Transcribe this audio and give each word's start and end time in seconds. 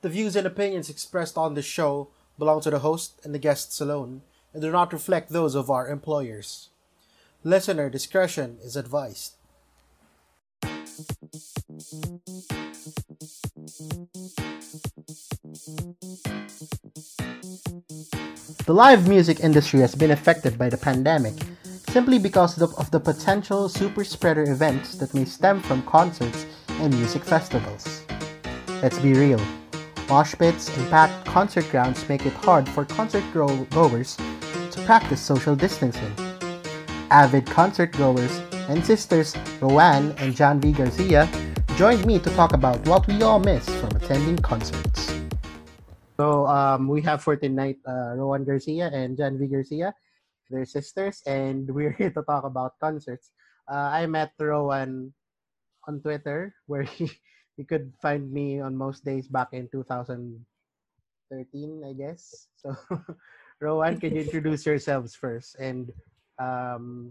The 0.00 0.08
views 0.08 0.36
and 0.36 0.46
opinions 0.46 0.88
expressed 0.88 1.36
on 1.36 1.54
this 1.54 1.64
show 1.64 2.08
belong 2.38 2.60
to 2.60 2.70
the 2.70 2.78
host 2.78 3.20
and 3.24 3.34
the 3.34 3.38
guests 3.38 3.80
alone 3.80 4.22
and 4.52 4.62
do 4.62 4.70
not 4.70 4.92
reflect 4.92 5.30
those 5.30 5.56
of 5.56 5.70
our 5.70 5.88
employers. 5.88 6.68
Listener 7.42 7.90
discretion 7.90 8.58
is 8.62 8.76
advised. 8.76 9.34
The 18.66 18.74
live 18.74 19.08
music 19.08 19.40
industry 19.40 19.80
has 19.80 19.96
been 19.96 20.12
affected 20.12 20.56
by 20.56 20.68
the 20.68 20.76
pandemic 20.76 21.34
simply 21.88 22.20
because 22.20 22.60
of 22.62 22.90
the 22.92 23.00
potential 23.00 23.68
super 23.68 24.04
spreader 24.04 24.44
events 24.44 24.94
that 24.96 25.12
may 25.14 25.24
stem 25.24 25.60
from 25.60 25.82
concerts 25.82 26.46
and 26.68 26.94
music 26.94 27.24
festivals. 27.24 28.04
Let's 28.80 28.98
be 29.00 29.14
real. 29.14 29.40
Mosh 30.08 30.34
pits 30.34 30.74
and 30.74 30.88
packed 30.88 31.26
concert 31.26 31.68
grounds 31.68 32.08
make 32.08 32.24
it 32.24 32.32
hard 32.32 32.66
for 32.66 32.84
concert 32.86 33.22
goers 33.32 34.16
to 34.16 34.80
practice 34.86 35.20
social 35.20 35.54
distancing. 35.54 36.12
Avid 37.10 37.44
concert 37.44 37.92
goers 37.92 38.40
and 38.72 38.80
sisters 38.80 39.36
Rowan 39.60 40.12
and 40.16 40.34
John 40.34 40.60
V. 40.60 40.72
Garcia 40.72 41.28
joined 41.76 42.06
me 42.06 42.18
to 42.18 42.30
talk 42.32 42.54
about 42.54 42.80
what 42.88 43.06
we 43.06 43.20
all 43.20 43.38
miss 43.38 43.68
from 43.80 43.92
attending 44.00 44.38
concerts. 44.38 45.12
So 46.16 46.46
um, 46.48 46.88
we 46.88 47.02
have 47.02 47.22
for 47.22 47.36
tonight 47.36 47.76
uh, 47.86 48.16
Rowan 48.16 48.44
Garcia 48.44 48.88
and 48.88 49.16
John 49.16 49.38
V. 49.38 49.46
Garcia. 49.46 49.94
They're 50.48 50.64
sisters, 50.64 51.22
and 51.26 51.68
we're 51.74 51.92
here 51.92 52.10
to 52.10 52.22
talk 52.22 52.44
about 52.44 52.80
concerts. 52.80 53.30
Uh, 53.70 53.92
I 53.92 54.06
met 54.06 54.32
Rowan 54.40 55.12
on 55.86 56.00
Twitter, 56.00 56.54
where 56.66 56.82
he, 56.82 57.12
he 57.58 57.66
could 57.66 57.90
find 57.98 58.30
me 58.30 58.62
on 58.62 58.78
most 58.78 59.04
days 59.04 59.26
back 59.26 59.50
in 59.50 59.66
2013, 59.68 60.38
I 61.84 61.92
guess. 61.92 62.46
So, 62.62 62.74
Rowan, 63.60 63.98
can 63.98 64.14
you 64.14 64.22
introduce 64.22 64.64
yourselves 64.64 65.18
first 65.18 65.58
and, 65.58 65.90
um, 66.38 67.10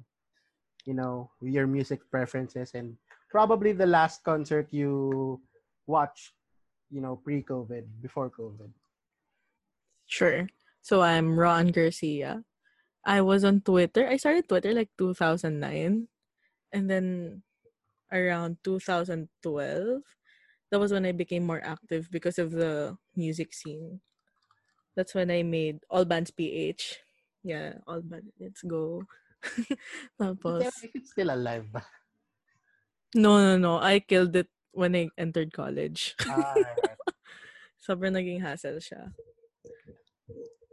you 0.87 0.95
know, 0.95 1.29
your 1.43 1.67
music 1.67 1.99
preferences 2.09 2.71
and 2.71 2.95
probably 3.27 3.75
the 3.75 3.85
last 3.85 4.23
concert 4.23 4.71
you 4.71 5.41
watched, 5.87 6.31
you 6.89 7.03
know, 7.03 7.19
pre-COVID, 7.19 7.83
before 7.99 8.31
COVID? 8.31 8.71
Sure. 10.07 10.47
So 10.79 11.03
I'm 11.03 11.35
Ron 11.37 11.75
Garcia. 11.75 12.47
I 13.03 13.19
was 13.19 13.43
on 13.43 13.59
Twitter. 13.59 14.07
I 14.07 14.15
started 14.15 14.47
Twitter 14.47 14.71
like 14.71 14.95
2009. 14.97 16.07
And 16.71 16.89
then 16.89 17.43
around 18.11 18.63
2012, 18.63 19.27
that 20.71 20.79
was 20.79 20.91
when 20.91 21.05
I 21.05 21.11
became 21.11 21.45
more 21.45 21.63
active 21.63 22.09
because 22.11 22.39
of 22.39 22.51
the 22.51 22.97
music 23.15 23.53
scene. 23.53 24.01
That's 24.95 25.13
when 25.13 25.29
I 25.29 25.43
made 25.43 25.85
All 25.89 26.05
Bands 26.05 26.31
PH. 26.31 26.99
Yeah, 27.43 27.79
All 27.87 28.01
Bands. 28.01 28.31
Let's 28.39 28.61
go. 28.63 29.05
Tapos, 30.19 30.65
it's 30.93 31.11
still 31.11 31.29
alive 31.29 31.69
No, 33.15 33.39
no, 33.39 33.57
no. 33.57 33.79
I 33.79 33.99
killed 33.99 34.35
it 34.35 34.49
when 34.73 34.95
I 34.95 35.09
entered 35.17 35.53
college. 35.53 36.15
Ah, 36.27 36.53
right. 36.57 36.97
Sobrang 37.87 38.17
naging 38.17 38.41
hassle 38.41 38.81
siya. 38.83 39.13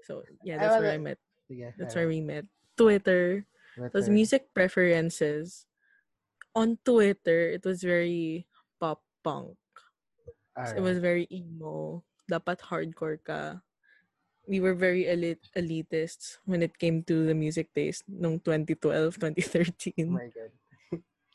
So, 0.03 0.25
yeah, 0.43 0.59
that's 0.59 0.81
where 0.81 0.93
I 0.93 0.99
met. 0.99 1.19
Yeah, 1.49 1.71
That's 1.79 1.95
where 1.95 2.09
we 2.09 2.21
met. 2.21 2.45
Twitter. 2.77 3.47
Those 3.93 4.09
music 4.09 4.53
preferences. 4.53 5.67
On 6.55 6.79
Twitter, 6.85 7.51
it 7.51 7.65
was 7.65 7.83
very 7.83 8.47
pop 8.79 9.03
punk. 9.23 9.57
Alright. 10.55 10.79
It 10.79 10.83
was 10.83 10.99
very 10.99 11.27
emo. 11.31 12.03
Dapat 12.31 12.63
hardcore 12.63 13.19
ka. 13.23 13.61
We 14.47 14.61
were 14.61 14.75
very 14.75 15.09
elite 15.09 15.43
elitists 15.57 16.39
when 16.45 16.63
it 16.63 16.79
came 16.79 17.03
to 17.09 17.27
the 17.27 17.35
music 17.35 17.73
taste 17.75 18.05
nung 18.07 18.39
2012, 18.39 19.19
2013. 19.19 19.93
Oh 19.99 20.21
my 20.21 20.29
God. 20.31 20.53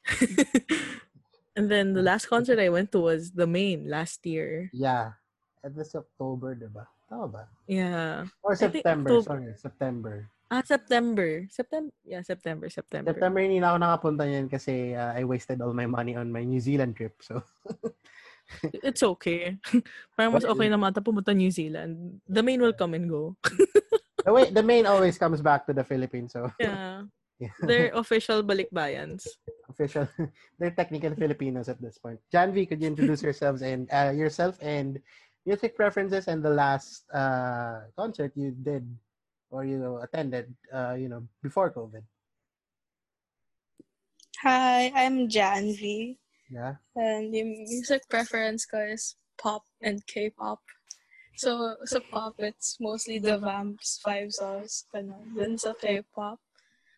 and 1.57 1.69
then 1.69 1.93
the 1.93 2.05
last 2.05 2.29
concert 2.29 2.59
I 2.59 2.69
went 2.69 2.91
to 2.93 2.99
was 3.01 3.31
The 3.31 3.47
Maine 3.47 3.89
last 3.89 4.25
year. 4.25 4.69
Yeah. 4.71 5.17
At 5.65 5.75
this 5.75 5.93
October, 5.95 6.55
diba? 6.55 6.85
Tama 7.09 7.27
ba? 7.27 7.43
Yeah. 7.65 8.29
Or 8.45 8.55
September, 8.55 9.09
October. 9.09 9.25
sorry. 9.25 9.53
September. 9.57 10.15
Ah, 10.49 10.65
September. 10.65 11.45
September. 11.49 11.93
Yeah, 12.05 12.21
September, 12.25 12.69
September. 12.69 13.13
September 13.13 13.39
hindi 13.41 13.61
na 13.61 13.73
ako 13.73 13.77
nakapunta 13.85 14.23
yan 14.25 14.49
kasi 14.49 14.97
uh, 14.97 15.13
I 15.13 15.21
wasted 15.25 15.61
all 15.61 15.77
my 15.77 15.85
money 15.85 16.17
on 16.17 16.33
my 16.33 16.41
New 16.41 16.61
Zealand 16.61 16.97
trip. 16.97 17.21
So, 17.21 17.41
It's 18.83 19.03
okay. 19.03 19.57
Parang 20.17 20.33
mas 20.33 20.45
okay 20.45 20.67
na 20.69 20.77
mata 20.77 21.01
pumunta 21.01 21.35
New 21.35 21.51
Zealand. 21.51 22.19
The 22.25 22.41
Maine 22.41 22.61
will 22.61 22.73
come 22.73 22.93
and 22.97 23.09
go. 23.09 23.37
the, 24.25 24.33
way, 24.33 24.49
the 24.49 24.63
Maine 24.63 24.85
always 24.85 25.17
comes 25.17 25.41
back 25.41 25.65
to 25.67 25.73
the 25.73 25.83
Philippines. 25.83 26.33
So, 26.33 26.51
Yeah. 26.59 27.05
yeah. 27.39 27.55
They're 27.61 27.93
official 27.93 28.43
balikbayans. 28.43 29.25
official. 29.69 30.09
They're 30.57 30.75
technical 30.75 31.15
Filipinos 31.15 31.69
at 31.69 31.79
this 31.79 31.97
point. 31.97 32.19
Janvi, 32.33 32.67
could 32.67 32.81
you 32.81 32.89
introduce 32.89 33.23
yourselves 33.23 33.61
and 33.61 33.87
uh, 33.93 34.11
yourself 34.11 34.57
and 34.61 34.99
music 35.45 35.75
preferences 35.75 36.27
and 36.27 36.43
the 36.43 36.49
last 36.51 37.07
uh, 37.13 37.87
concert 37.95 38.33
you 38.35 38.51
did 38.51 38.83
or 39.49 39.63
you 39.63 39.97
attended, 40.03 40.53
uh, 40.73 40.93
you 40.93 41.07
know, 41.07 41.23
before 41.41 41.71
COVID? 41.71 42.03
Hi, 44.43 44.91
I'm 44.95 45.27
Janvi, 45.27 46.15
Yeah. 46.49 46.81
and 46.97 47.29
yung 47.29 47.61
music 47.69 48.09
preference 48.09 48.65
ko 48.65 48.81
is 48.81 49.15
pop 49.37 49.63
and 49.81 50.01
K-pop. 50.05 50.59
So, 51.39 51.77
sa 51.87 52.03
pop, 52.03 52.35
it's 52.41 52.75
mostly 52.83 53.21
the 53.21 53.39
Vamps, 53.39 54.03
Five 54.03 54.35
Stars, 54.35 54.83
ganun. 54.91 55.37
Then 55.37 55.55
sa 55.55 55.71
K-pop, 55.71 56.41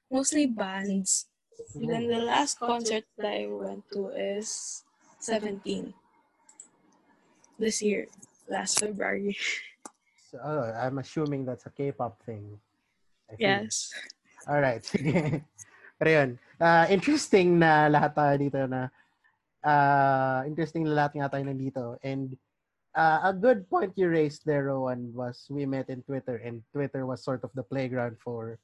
mostly 0.10 0.50
bands. 0.50 1.30
Then 1.78 2.10
the 2.10 2.26
last 2.26 2.58
concert 2.58 3.06
that 3.22 3.28
I 3.28 3.46
went 3.46 3.86
to 3.94 4.10
is 4.18 4.82
17. 5.20 5.94
This 7.60 7.86
year, 7.86 8.10
last 8.50 8.82
February. 8.82 9.38
So, 10.32 10.42
oh, 10.42 10.74
I'm 10.74 10.98
assuming 10.98 11.46
that's 11.46 11.68
a 11.68 11.74
K-pop 11.76 12.24
thing. 12.26 12.58
Yes. 13.38 13.94
All 14.50 14.58
right. 14.58 14.82
Pero 16.02 16.10
yun, 16.10 16.30
uh, 16.58 16.90
interesting 16.90 17.62
na 17.62 17.86
lahat 17.86 18.18
tayo 18.18 18.36
dito 18.42 18.66
na 18.66 18.90
uh, 19.64 20.44
interesting 20.46 20.86
lahat 20.86 21.18
nga 21.18 21.30
tayo 21.30 21.46
nandito. 21.46 21.98
And 22.04 22.36
uh, 22.96 23.32
a 23.32 23.34
good 23.34 23.70
point 23.70 23.94
you 23.96 24.10
raised 24.10 24.46
there, 24.46 24.66
Rowan, 24.66 25.14
was 25.14 25.48
we 25.50 25.66
met 25.66 25.90
in 25.90 26.04
Twitter 26.04 26.38
and 26.44 26.62
Twitter 26.74 27.06
was 27.06 27.24
sort 27.24 27.44
of 27.44 27.52
the 27.54 27.64
playground 27.64 28.18
for 28.20 28.60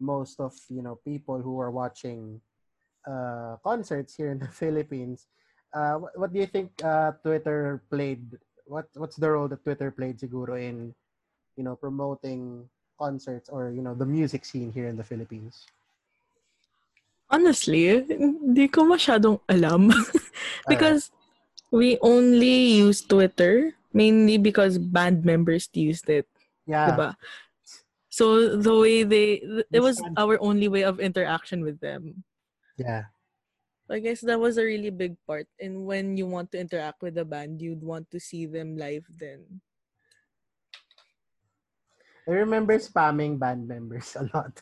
most 0.00 0.40
of, 0.40 0.54
you 0.68 0.82
know, 0.82 1.00
people 1.04 1.42
who 1.42 1.58
are 1.60 1.70
watching 1.70 2.40
uh, 3.06 3.56
concerts 3.64 4.14
here 4.14 4.30
in 4.30 4.38
the 4.38 4.48
Philippines. 4.62 5.26
Uh, 5.74 5.94
what, 5.94 6.12
what 6.18 6.32
do 6.32 6.38
you 6.38 6.46
think 6.46 6.72
uh, 6.84 7.12
Twitter 7.22 7.82
played? 7.90 8.24
What 8.64 8.88
What's 8.94 9.16
the 9.16 9.30
role 9.30 9.48
that 9.48 9.64
Twitter 9.64 9.90
played 9.90 10.20
siguro 10.20 10.56
in, 10.56 10.94
you 11.56 11.64
know, 11.64 11.76
promoting 11.76 12.68
concerts 12.98 13.48
or, 13.48 13.70
you 13.70 13.82
know, 13.82 13.94
the 13.94 14.06
music 14.06 14.44
scene 14.44 14.72
here 14.72 14.88
in 14.88 14.96
the 14.96 15.04
Philippines? 15.04 15.66
Honestly, 17.28 18.02
hindi 18.08 18.68
ko 18.68 18.88
masyadong 18.88 19.40
alam. 19.48 19.92
because 20.72 21.12
we 21.70 22.00
only 22.00 22.80
use 22.80 23.04
Twitter 23.04 23.76
mainly 23.92 24.38
because 24.38 24.78
band 24.78 25.24
members 25.24 25.68
used 25.72 26.08
it. 26.08 26.28
Yeah. 26.66 26.92
Diba? 26.92 27.10
So 28.08 28.56
the 28.56 28.74
way 28.74 29.02
they, 29.04 29.42
it 29.70 29.80
was 29.80 30.00
our 30.16 30.40
only 30.40 30.68
way 30.68 30.82
of 30.82 31.00
interaction 31.00 31.62
with 31.62 31.80
them. 31.80 32.24
Yeah. 32.76 33.12
I 33.90 34.00
guess 34.00 34.20
that 34.20 34.40
was 34.40 34.58
a 34.58 34.64
really 34.64 34.90
big 34.90 35.16
part. 35.26 35.48
And 35.60 35.86
when 35.86 36.16
you 36.16 36.26
want 36.26 36.52
to 36.52 36.60
interact 36.60 37.00
with 37.02 37.14
the 37.14 37.24
band, 37.24 37.62
you'd 37.62 37.82
want 37.82 38.10
to 38.10 38.20
see 38.20 38.44
them 38.44 38.76
live 38.76 39.04
then. 39.08 39.60
I 42.28 42.44
remember 42.44 42.76
spamming 42.76 43.38
band 43.38 43.66
members 43.66 44.14
a 44.20 44.28
lot. 44.34 44.60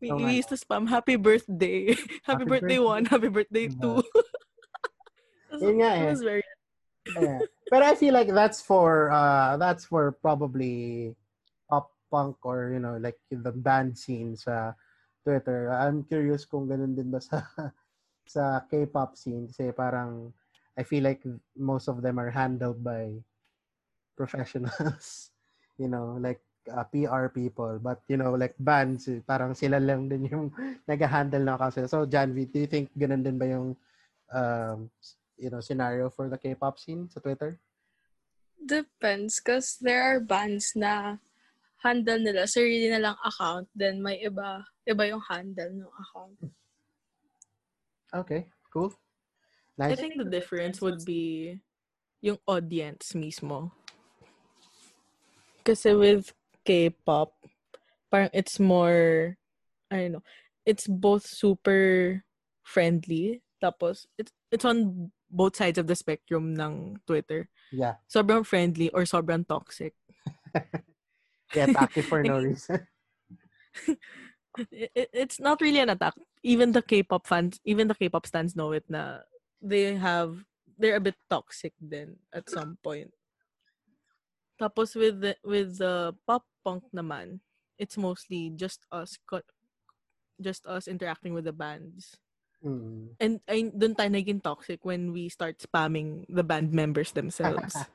We, 0.00 0.10
Oh 0.10 0.16
we 0.20 0.38
used 0.38 0.48
to 0.50 0.58
spam 0.60 0.88
happy 0.88 1.16
birthday. 1.16 1.94
happy, 2.26 2.44
Happy 2.44 2.44
birthday, 2.44 2.78
birthday. 2.78 2.78
one, 2.78 3.04
happy 3.06 3.28
birthday 3.28 3.66
Diba? 3.68 3.80
two. 3.80 4.02
Yun 5.64 5.74
nga 5.80 5.90
it 5.96 6.04
eh. 6.04 6.10
was 6.12 6.22
very 6.22 6.44
yeah. 7.16 7.40
But 7.70 7.82
I 7.82 7.94
feel 7.96 8.14
like 8.14 8.28
that's 8.32 8.60
for 8.60 9.10
uh 9.10 9.56
that's 9.56 9.84
for 9.84 10.12
probably 10.20 11.12
pop 11.68 11.90
punk 12.12 12.36
or 12.44 12.70
you 12.72 12.80
know 12.80 12.96
like 12.96 13.18
the 13.32 13.52
band 13.52 13.96
scene 13.96 14.36
sa 14.36 14.72
Twitter. 15.24 15.72
I'm 15.72 16.04
curious 16.04 16.44
kung 16.44 16.68
ganun 16.68 16.96
din 16.96 17.10
ba 17.12 17.20
sa 17.20 17.44
sa 18.28 18.60
K-pop 18.68 19.16
scene 19.16 19.48
kasi 19.48 19.72
parang 19.72 20.32
I 20.78 20.84
feel 20.86 21.02
like 21.02 21.24
most 21.58 21.88
of 21.88 22.00
them 22.04 22.20
are 22.20 22.30
handled 22.30 22.84
by 22.84 23.18
professionals. 24.16 25.32
you 25.78 25.88
know, 25.88 26.18
like 26.20 26.40
uh, 26.70 26.84
PR 26.88 27.32
people. 27.32 27.80
But, 27.82 28.04
you 28.08 28.16
know, 28.16 28.36
like 28.36 28.54
bands, 28.60 29.08
eh, 29.08 29.20
parang 29.24 29.56
sila 29.56 29.80
lang 29.80 30.08
din 30.08 30.28
yung 30.28 30.52
nag-handle 30.90 31.42
ng 31.44 31.54
account 31.56 31.74
sila. 31.74 31.88
So, 31.88 32.06
Janvi, 32.06 32.48
do 32.52 32.60
you 32.62 32.68
think 32.70 32.92
ganun 32.94 33.24
din 33.24 33.40
ba 33.40 33.46
yung 33.48 33.76
um, 34.32 34.90
you 35.36 35.50
know, 35.50 35.60
scenario 35.60 36.10
for 36.10 36.28
the 36.28 36.38
K-pop 36.38 36.78
scene 36.78 37.08
sa 37.08 37.20
Twitter? 37.20 37.58
depends 38.68 39.40
because 39.40 39.78
there 39.80 40.02
are 40.02 40.20
bands 40.20 40.74
na 40.74 41.16
handle 41.80 42.18
nila 42.18 42.44
sarili 42.44 42.90
nilang 42.90 43.16
account 43.22 43.70
then 43.72 44.02
may 44.02 44.18
iba 44.18 44.66
iba 44.82 45.02
yung 45.06 45.22
handle 45.22 45.70
ng 45.70 45.94
account. 45.94 46.38
Okay, 48.08 48.48
cool. 48.72 48.96
I 49.84 49.92
Nice. 49.92 50.00
think 50.00 50.16
the 50.16 50.24
difference 50.24 50.80
would 50.80 51.04
be 51.04 51.60
yung 52.24 52.40
audience 52.48 53.12
mismo. 53.12 53.76
Kasi 55.60 55.92
with 55.92 56.32
K-pop, 56.68 57.32
parang 58.12 58.28
it's 58.36 58.60
more, 58.60 59.36
I 59.88 59.96
don't 60.04 60.20
know, 60.20 60.24
it's 60.68 60.84
both 60.84 61.24
super 61.24 62.20
friendly, 62.60 63.40
tapos 63.64 64.04
it's, 64.20 64.28
it's 64.52 64.68
on 64.68 65.08
both 65.32 65.56
sides 65.56 65.80
of 65.80 65.88
the 65.88 65.96
spectrum 65.96 66.52
ng 66.60 67.00
Twitter. 67.08 67.48
Yeah. 67.72 67.96
Sobrang 68.04 68.44
friendly 68.44 68.92
or 68.92 69.08
sobrang 69.08 69.48
toxic. 69.48 69.96
Get 71.56 71.72
active 71.72 72.04
for 72.04 72.20
no 72.22 72.40
reason. 72.44 72.84
it, 73.88 74.92
it- 74.94 75.12
it's 75.16 75.40
not 75.40 75.60
really 75.64 75.80
an 75.80 75.88
attack. 75.88 76.12
Even 76.44 76.72
the 76.72 76.82
K-pop 76.84 77.26
fans, 77.26 77.60
even 77.64 77.88
the 77.88 77.96
K-pop 77.96 78.26
stans 78.28 78.52
know 78.54 78.72
it 78.72 78.84
na 78.88 79.24
they 79.64 79.96
have 79.96 80.44
they're 80.78 80.96
a 80.96 81.02
bit 81.02 81.16
toxic 81.28 81.72
then 81.80 82.16
at 82.32 82.48
some 82.48 82.78
point. 82.84 83.10
Tapos 84.58 84.94
with 84.98 85.22
the, 85.22 85.36
with 85.46 85.78
the 85.78 86.14
pop 86.26 86.44
punk 86.64 86.84
naman, 86.94 87.40
it's 87.78 87.96
mostly 87.96 88.50
just 88.54 88.84
us 88.90 89.16
just 90.42 90.66
us 90.66 90.86
interacting 90.86 91.34
with 91.34 91.44
the 91.46 91.54
bands. 91.54 92.18
Mm. 92.64 93.14
And 93.22 93.38
ay, 93.46 93.70
dun 93.70 93.94
tayo 93.94 94.10
naging 94.10 94.42
toxic 94.42 94.82
when 94.82 95.14
we 95.14 95.30
start 95.30 95.62
spamming 95.62 96.26
the 96.26 96.42
band 96.42 96.74
members 96.74 97.12
themselves. 97.12 97.76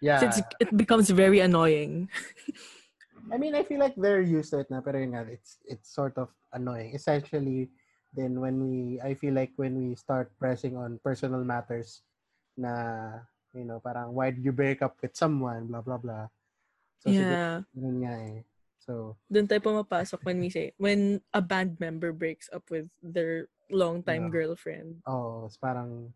Yeah. 0.00 0.24
It's, 0.24 0.40
it 0.58 0.72
becomes 0.74 1.10
very 1.12 1.40
annoying. 1.40 2.08
I 3.28 3.36
mean, 3.36 3.54
I 3.54 3.62
feel 3.62 3.78
like 3.78 3.92
they're 3.96 4.24
used 4.24 4.48
to 4.56 4.64
it 4.64 4.70
na, 4.72 4.80
pero 4.80 4.96
yun 4.96 5.12
nga, 5.12 5.28
it's, 5.28 5.60
it's 5.68 5.92
sort 5.92 6.16
of 6.16 6.32
annoying. 6.56 6.96
Essentially, 6.96 7.68
then 8.16 8.40
when 8.40 8.64
we, 8.64 8.98
I 9.04 9.12
feel 9.12 9.34
like 9.34 9.52
when 9.56 9.76
we 9.76 9.94
start 9.94 10.32
pressing 10.40 10.74
on 10.74 10.98
personal 11.04 11.44
matters 11.44 12.00
na, 12.56 13.20
you 13.54 13.64
know, 13.64 13.80
parang, 13.82 14.14
why 14.14 14.30
did 14.30 14.44
you 14.44 14.52
break 14.52 14.82
up 14.82 14.96
with 15.02 15.16
someone, 15.16 15.66
blah, 15.66 15.80
blah, 15.80 15.98
blah. 15.98 16.26
So, 17.00 17.10
yeah. 17.10 17.64
ganun 17.74 17.96
nga 18.04 18.14
eh. 18.14 18.42
So, 18.80 19.16
Doon 19.28 19.46
tayo 19.48 19.60
pumapasok 19.60 20.20
when 20.24 20.40
we 20.40 20.48
say, 20.50 20.72
when 20.76 21.20
a 21.32 21.40
band 21.42 21.78
member 21.80 22.12
breaks 22.12 22.48
up 22.52 22.64
with 22.70 22.88
their 23.02 23.48
longtime 23.70 24.28
Yeah. 24.28 24.34
girlfriend. 24.34 25.02
oh, 25.06 25.46
it's 25.46 25.56
parang, 25.56 26.12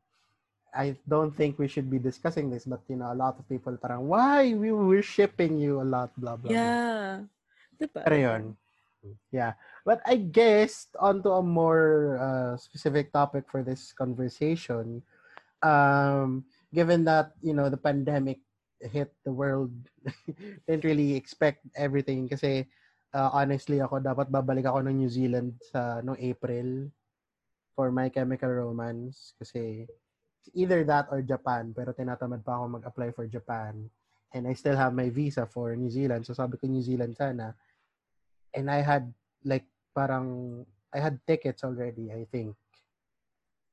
I 0.75 0.99
don't 1.07 1.31
think 1.31 1.59
we 1.59 1.71
should 1.71 1.87
be 1.87 2.03
discussing 2.03 2.51
this, 2.51 2.67
but, 2.67 2.83
you 2.91 2.97
know, 2.97 3.13
a 3.13 3.15
lot 3.15 3.39
of 3.39 3.47
people 3.49 3.77
parang, 3.79 4.09
why? 4.11 4.55
We 4.55 4.73
were 4.75 5.03
shipping 5.03 5.59
you 5.59 5.81
a 5.81 5.87
lot, 5.87 6.11
blah, 6.19 6.35
blah, 6.35 6.51
blah. 6.51 6.59
Yeah. 6.59 7.11
Diba? 7.79 8.03
Pero 8.03 8.17
yun. 8.19 8.43
Yeah. 9.31 9.55
But 9.85 10.01
I 10.07 10.17
guess 10.17 10.89
onto 10.99 11.29
a 11.31 11.43
more 11.43 12.17
uh, 12.19 12.57
specific 12.57 13.13
topic 13.13 13.45
for 13.53 13.63
this 13.63 13.93
conversation. 13.93 15.03
Um, 15.63 16.45
given 16.75 17.07
that, 17.07 17.39
you 17.41 17.55
know, 17.55 17.71
the 17.71 17.79
pandemic 17.79 18.43
hit 18.83 19.15
the 19.25 19.33
world, 19.33 19.73
didn't 20.67 20.85
really 20.85 21.15
expect 21.15 21.63
everything 21.79 22.27
kasi 22.29 22.67
uh, 23.15 23.31
honestly 23.33 23.79
ako 23.79 24.03
dapat 24.03 24.29
babalik 24.29 24.67
ako 24.67 24.83
ng 24.85 24.99
New 24.99 25.09
Zealand 25.09 25.55
sa 25.71 26.03
no 26.03 26.19
April 26.19 26.91
for 27.79 27.95
my 27.95 28.11
chemical 28.11 28.51
romance 28.51 29.33
kasi 29.39 29.87
either 30.53 30.85
that 30.85 31.09
or 31.09 31.25
Japan 31.25 31.73
pero 31.73 31.95
tinatamad 31.97 32.45
pa 32.45 32.61
ako 32.61 32.83
mag-apply 32.83 33.15
for 33.17 33.25
Japan 33.25 33.89
and 34.35 34.45
I 34.45 34.53
still 34.53 34.77
have 34.77 34.93
my 34.93 35.09
visa 35.09 35.49
for 35.49 35.73
New 35.73 35.89
Zealand 35.89 36.29
so 36.29 36.37
sabi 36.37 36.61
ko 36.61 36.69
New 36.69 36.85
Zealand 36.85 37.17
sana 37.17 37.57
and 38.53 38.69
I 38.69 38.85
had 38.85 39.09
like 39.47 39.65
parang 39.97 40.63
I 40.95 41.03
had 41.03 41.19
tickets 41.27 41.67
already, 41.67 42.15
I 42.15 42.23
think. 42.31 42.55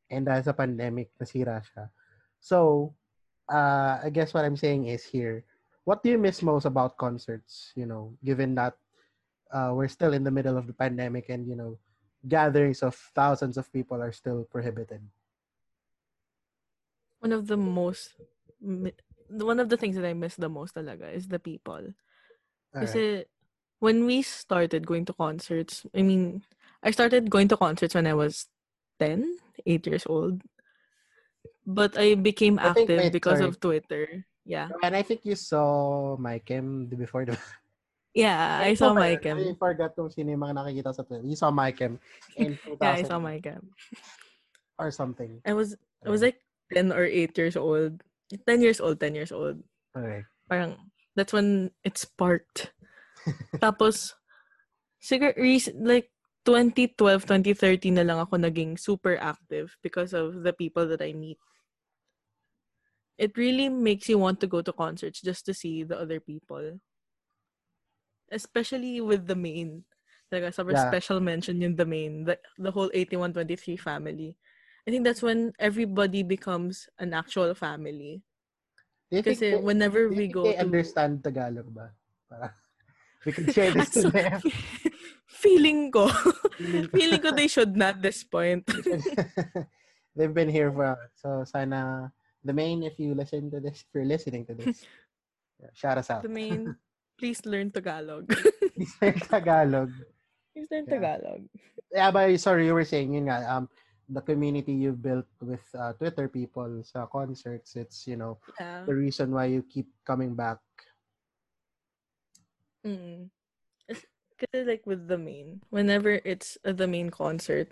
And 0.10 0.26
dahil 0.26 0.42
sa 0.42 0.58
pandemic, 0.58 1.14
nasira 1.22 1.62
siya. 1.62 1.94
So, 2.42 2.94
uh, 3.48 4.02
I 4.04 4.10
guess 4.12 4.34
what 4.34 4.44
I'm 4.44 4.58
saying 4.58 4.88
is 4.88 5.06
here, 5.06 5.46
what 5.86 6.04
do 6.04 6.10
you 6.10 6.18
miss 6.18 6.42
most 6.42 6.66
about 6.66 6.98
concerts, 6.98 7.72
you 7.76 7.86
know, 7.86 8.18
given 8.26 8.56
that 8.56 8.76
uh, 9.54 9.72
we're 9.74 9.88
still 9.88 10.14
in 10.14 10.24
the 10.24 10.34
middle 10.34 10.58
of 10.58 10.66
the 10.66 10.74
pandemic 10.74 11.30
and, 11.30 11.48
you 11.48 11.56
know, 11.56 11.78
gatherings 12.28 12.82
of 12.82 12.96
thousands 13.16 13.58
of 13.58 13.72
people 13.72 14.02
are 14.02 14.12
still 14.12 14.44
prohibited? 14.44 15.02
One 17.20 17.32
of 17.32 17.46
the 17.46 17.58
most, 17.58 18.18
one 18.60 19.60
of 19.60 19.70
the 19.70 19.78
things 19.78 19.96
that 19.96 20.06
I 20.06 20.14
miss 20.14 20.36
the 20.36 20.50
most 20.50 20.74
talaga 20.74 21.14
is 21.14 21.28
the 21.28 21.40
people. 21.40 21.94
Alright. 22.74 22.88
Kasi 22.88 23.26
when 23.80 24.06
we 24.06 24.22
started 24.22 24.88
going 24.88 25.06
to 25.06 25.14
concerts, 25.14 25.86
I 25.94 26.02
mean, 26.02 26.42
I 26.82 26.90
started 26.90 27.30
going 27.30 27.48
to 27.50 27.58
concerts 27.58 27.94
when 27.94 28.08
I 28.08 28.14
was 28.14 28.48
10, 29.00 29.38
8 29.66 29.88
years 29.88 30.06
old. 30.10 30.42
But 31.66 31.98
I 31.98 32.16
became 32.16 32.58
I 32.58 32.74
active 32.74 33.12
wait, 33.12 33.14
because 33.14 33.40
sorry. 33.40 33.50
of 33.50 33.60
Twitter. 33.60 34.26
Yeah. 34.46 34.70
Oh, 34.74 34.80
and 34.82 34.96
I 34.96 35.02
think 35.02 35.22
you 35.24 35.36
saw 35.36 36.18
my 36.18 36.40
Kim 36.40 36.88
before 36.88 37.26
the 37.26 37.38
Yeah, 38.14 38.60
I 38.60 38.74
saw 38.76 38.94
my 38.94 39.16
Mike. 39.16 39.24
I 39.26 39.56
forgot 39.56 39.96
kung 39.96 40.12
sino 40.12 40.36
yung 40.36 40.44
mga 40.44 40.60
nakikita 40.60 40.92
sa 40.92 41.04
Twitter. 41.08 41.24
You 41.24 41.40
saw 41.40 41.48
my 41.48 41.72
in 42.36 42.60
2000 42.60 42.78
Yeah, 42.84 42.92
I 43.00 43.04
saw 43.08 43.20
Mike. 43.24 43.48
or 44.82 44.92
something. 44.92 45.40
I 45.48 45.54
was 45.56 45.80
I 46.04 46.10
was 46.12 46.20
like 46.20 46.44
10 46.76 46.92
or 46.92 47.08
8 47.08 47.38
years 47.38 47.56
old. 47.56 48.04
10 48.36 48.60
years 48.60 48.84
old, 48.84 49.00
10 49.00 49.16
years 49.16 49.32
old. 49.32 49.64
Okay. 49.96 50.28
Parang 50.52 50.92
that's 51.16 51.32
when 51.32 51.72
it 51.88 51.96
sparked. 51.96 52.76
Tapos 53.64 54.12
siguro 55.00 55.32
like 55.80 56.11
2012, 56.46 57.26
2013 57.26 57.94
na 57.94 58.06
lang 58.06 58.18
ako 58.18 58.38
naging 58.42 58.78
super 58.80 59.18
active 59.22 59.78
because 59.86 60.14
of 60.14 60.42
the 60.42 60.54
people 60.54 60.88
that 60.90 61.02
I 61.02 61.14
meet. 61.14 61.38
It 63.22 63.38
really 63.38 63.70
makes 63.70 64.10
you 64.10 64.18
want 64.18 64.40
to 64.42 64.48
go 64.50 64.62
to 64.66 64.74
concerts 64.74 65.22
just 65.22 65.46
to 65.46 65.54
see 65.54 65.84
the 65.86 65.94
other 66.00 66.20
people. 66.20 66.82
Especially 68.32 69.02
with 69.02 69.28
the 69.28 69.36
Maine. 69.38 69.84
Like, 70.32 70.48
sobrang 70.56 70.80
Yeah. 70.80 70.90
special 70.90 71.20
mention 71.20 71.62
yung 71.62 71.76
the 71.76 71.86
Maine. 71.86 72.24
The, 72.26 72.40
the 72.58 72.72
whole 72.72 72.90
8123 72.96 73.78
family. 73.78 74.38
I 74.88 74.90
think 74.90 75.04
that's 75.06 75.22
when 75.22 75.54
everybody 75.60 76.24
becomes 76.24 76.90
an 76.98 77.14
actual 77.14 77.54
family. 77.54 78.24
Do 79.12 79.18
you 79.20 79.22
think 79.22 79.38
Kasi 79.38 79.52
they- 79.54 79.62
whenever 79.62 80.10
we 80.10 80.26
go 80.32 80.42
they 80.48 80.58
to... 80.58 80.64
understand 80.66 81.22
Tagalog 81.22 81.70
ba? 81.70 81.92
Para 82.32 82.56
we 83.28 83.36
can 83.36 83.46
share 83.54 83.70
this 83.70 83.92
to 84.02 84.10
them. 84.10 84.42
Feeling 85.32 85.90
ko, 85.92 86.12
Feeling 86.92 87.22
ko- 87.24 87.32
they 87.36 87.48
should 87.48 87.74
not 87.76 88.02
this 88.04 88.24
point. 88.24 88.68
They've 90.16 90.34
been 90.34 90.52
here 90.52 90.70
for 90.72 91.00
so 91.16 91.48
sana 91.48 92.12
the 92.44 92.52
main 92.52 92.84
if 92.84 93.00
you 93.00 93.16
listen 93.16 93.48
to 93.52 93.60
this, 93.64 93.82
if 93.88 93.90
you're 93.96 94.06
listening 94.10 94.44
to 94.52 94.54
this, 94.54 94.84
yeah, 95.62 95.72
shout 95.74 95.98
us 95.98 96.10
out. 96.12 96.24
the 96.24 96.30
main, 96.30 96.76
please 97.18 97.40
learn 97.48 97.72
Tagalog. 97.72 98.28
Please 98.76 98.96
learn 99.02 99.20
Tagalog. 99.20 99.90
please 100.56 100.68
learn 100.72 100.86
Yeah. 100.88 100.94
Tagalog. 101.00 101.42
Yeah, 101.92 102.10
but 102.12 102.40
sorry, 102.40 102.66
you 102.66 102.74
were 102.74 102.88
saying 102.88 103.14
yun 103.14 103.28
nga, 103.30 103.46
um, 103.52 103.70
the 104.10 104.22
community 104.24 104.74
you've 104.74 105.00
built 105.04 105.28
with 105.40 105.62
uh, 105.78 105.94
Twitter 105.94 106.28
people 106.28 106.82
sa 106.84 107.06
concerts, 107.06 107.76
it's, 107.80 108.08
you 108.08 108.16
know, 108.18 108.40
Yeah. 108.60 108.84
the 108.88 108.96
reason 108.96 109.32
why 109.32 109.48
you 109.54 109.62
keep 109.70 109.88
coming 110.04 110.34
back. 110.36 110.58
Mm. 112.82 113.30
Kasi 114.42 114.66
like 114.66 114.82
with 114.90 115.06
the 115.06 115.22
Maine, 115.22 115.62
whenever 115.70 116.18
it's 116.26 116.58
the 116.66 116.90
Maine 116.90 117.14
concert, 117.14 117.70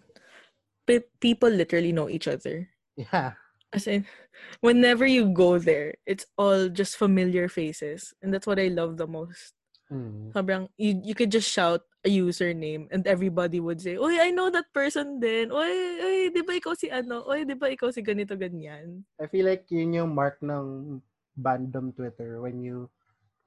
pe- 0.85 1.09
people 1.17 1.49
literally 1.49 1.91
know 1.91 2.09
each 2.09 2.29
other. 2.29 2.69
Yeah. 2.93 3.33
As 3.73 3.85
in, 3.85 4.05
whenever 4.61 5.05
you 5.05 5.33
go 5.33 5.57
there, 5.57 5.93
it's 6.05 6.25
all 6.37 6.69
just 6.69 6.97
familiar 6.97 7.49
faces. 7.49 8.13
And 8.21 8.33
that's 8.33 8.45
what 8.45 8.61
I 8.61 8.69
love 8.69 8.97
the 8.97 9.05
most. 9.05 9.53
Mm. 9.89 10.33
Sobrang, 10.33 10.69
you, 10.77 11.01
you 11.03 11.13
could 11.13 11.31
just 11.31 11.49
shout 11.49 11.81
a 12.05 12.09
username 12.09 12.87
and 12.91 13.05
everybody 13.07 13.59
would 13.59 13.81
say, 13.81 13.97
Oy, 13.97 14.21
I 14.21 14.29
know 14.31 14.49
that 14.49 14.71
person 14.73 15.19
din. 15.19 15.51
Oy, 15.51 15.73
oy, 15.99 16.29
di 16.29 16.41
ba 16.45 16.53
ikaw 16.55 16.77
si 16.77 16.89
ano? 16.89 17.25
Oy, 17.25 17.43
di 17.43 17.57
ba 17.57 17.67
ikaw 17.73 17.89
si 17.89 18.05
ganito, 18.05 18.37
ganyan? 18.37 19.03
I 19.19 19.25
feel 19.27 19.45
like 19.45 19.65
yun 19.73 19.93
yung 19.93 20.13
mark 20.13 20.37
ng 20.41 21.01
bandom 21.37 21.91
Twitter 21.95 22.41
when 22.41 22.61
you 22.61 22.89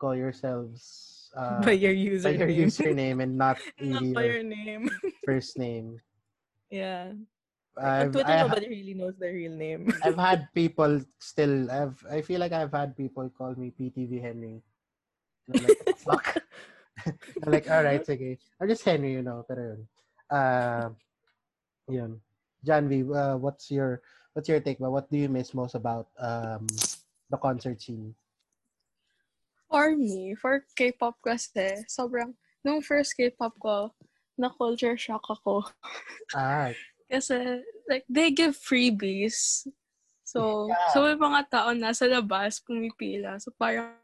call 0.03 0.19
yourselves 0.19 1.22
uh, 1.37 1.63
by 1.63 1.73
your 1.73 1.93
by 2.23 2.37
username. 2.37 2.39
your 2.39 2.49
username 2.69 3.23
and 3.23 3.37
not 3.37 3.59
Not 3.81 4.15
by 4.15 4.25
your 4.25 4.43
name. 4.45 4.91
first 5.25 5.59
name. 5.59 6.01
yeah. 6.71 7.13
I've, 7.73 8.13
Twitter, 8.13 8.29
I, 8.29 8.45
nobody 8.45 8.69
really 8.69 8.93
knows 8.93 9.17
their 9.17 9.33
real 9.33 9.57
name. 9.57 9.89
I've 10.05 10.21
had 10.21 10.49
people 10.53 11.01
still. 11.17 11.71
I've. 11.73 11.97
I 12.05 12.21
feel 12.21 12.37
like 12.37 12.53
I've 12.53 12.73
had 12.73 12.93
people 12.97 13.33
call 13.33 13.57
me 13.57 13.73
PTV 13.73 14.21
Henry. 14.21 14.61
I'm 15.49 15.65
like, 15.65 15.81
fuck. 15.97 16.37
I'm 17.07 17.49
like, 17.49 17.71
all 17.73 17.83
right, 17.83 18.05
okay. 18.05 18.37
I'm 18.61 18.69
just 18.69 18.85
Henry, 18.85 19.13
you 19.17 19.25
know. 19.25 19.45
Pero 19.49 19.73
yun. 19.73 19.81
Uh, 20.29 20.89
yun. 21.89 22.21
John 22.61 22.93
V, 22.93 23.09
uh, 23.09 23.41
what's 23.41 23.71
your 23.73 24.05
what's 24.37 24.53
your 24.53 24.61
take? 24.61 24.79
What 24.79 25.09
do 25.11 25.17
you 25.17 25.33
miss 25.33 25.55
most 25.57 25.75
about 25.75 26.13
um 26.21 26.69
the 27.33 27.41
concert 27.41 27.81
scene? 27.81 28.13
For 29.73 29.97
me, 29.97 30.37
for 30.37 30.69
K-pop 30.77 31.17
kasi, 31.25 31.81
sobrang, 31.89 32.37
nung 32.61 32.85
first 32.85 33.17
K-pop 33.17 33.57
ko, 33.57 33.97
na 34.37 34.53
culture 34.53 35.01
shock 35.01 35.25
ako. 35.33 35.65
Ah, 36.37 36.69
Kasi, 37.13 37.65
like, 37.89 38.05
they 38.09 38.29
give 38.33 38.53
freebies. 38.57 39.65
So, 40.25 40.69
Yeah. 40.69 40.89
so 40.93 41.05
may 41.05 41.17
mga 41.17 41.41
tao 41.49 41.73
nasa 41.73 42.05
labas, 42.09 42.61
pumipila. 42.61 43.37
So, 43.41 43.53
parang, 43.57 43.97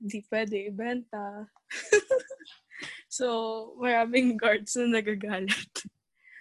hindi 0.00 0.24
pwede 0.32 0.68
ibenta. 0.72 1.48
so, 3.08 3.72
maraming 3.80 4.36
guards 4.36 4.76
na 4.80 5.00
nagagalit. 5.00 5.72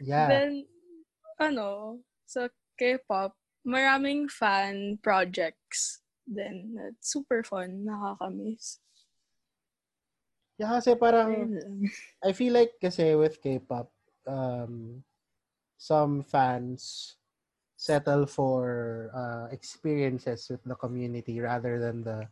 yeah. 0.04 0.28
Then, 0.32 0.68
ano, 1.40 2.00
sa 2.28 2.48
K-pop, 2.80 3.36
maraming 3.64 4.28
fan 4.28 5.00
projects. 5.00 6.03
Then, 6.28 6.76
it's 6.90 7.12
super 7.12 7.44
fun. 7.44 7.86
Nakakamiss. 7.86 8.80
Yeah, 10.58 10.80
kasi 10.80 10.96
parang. 10.96 11.52
I 12.24 12.32
feel 12.32 12.56
like 12.56 12.80
kasi 12.80 13.20
with 13.20 13.44
K-pop, 13.44 13.92
um, 14.28 15.04
some 15.76 16.24
fans 16.24 17.16
settle 17.76 18.24
for 18.24 19.12
uh, 19.12 19.52
experiences 19.52 20.48
with 20.48 20.64
the 20.64 20.76
community 20.80 21.44
rather 21.44 21.84
than 21.84 22.00
the 22.08 22.24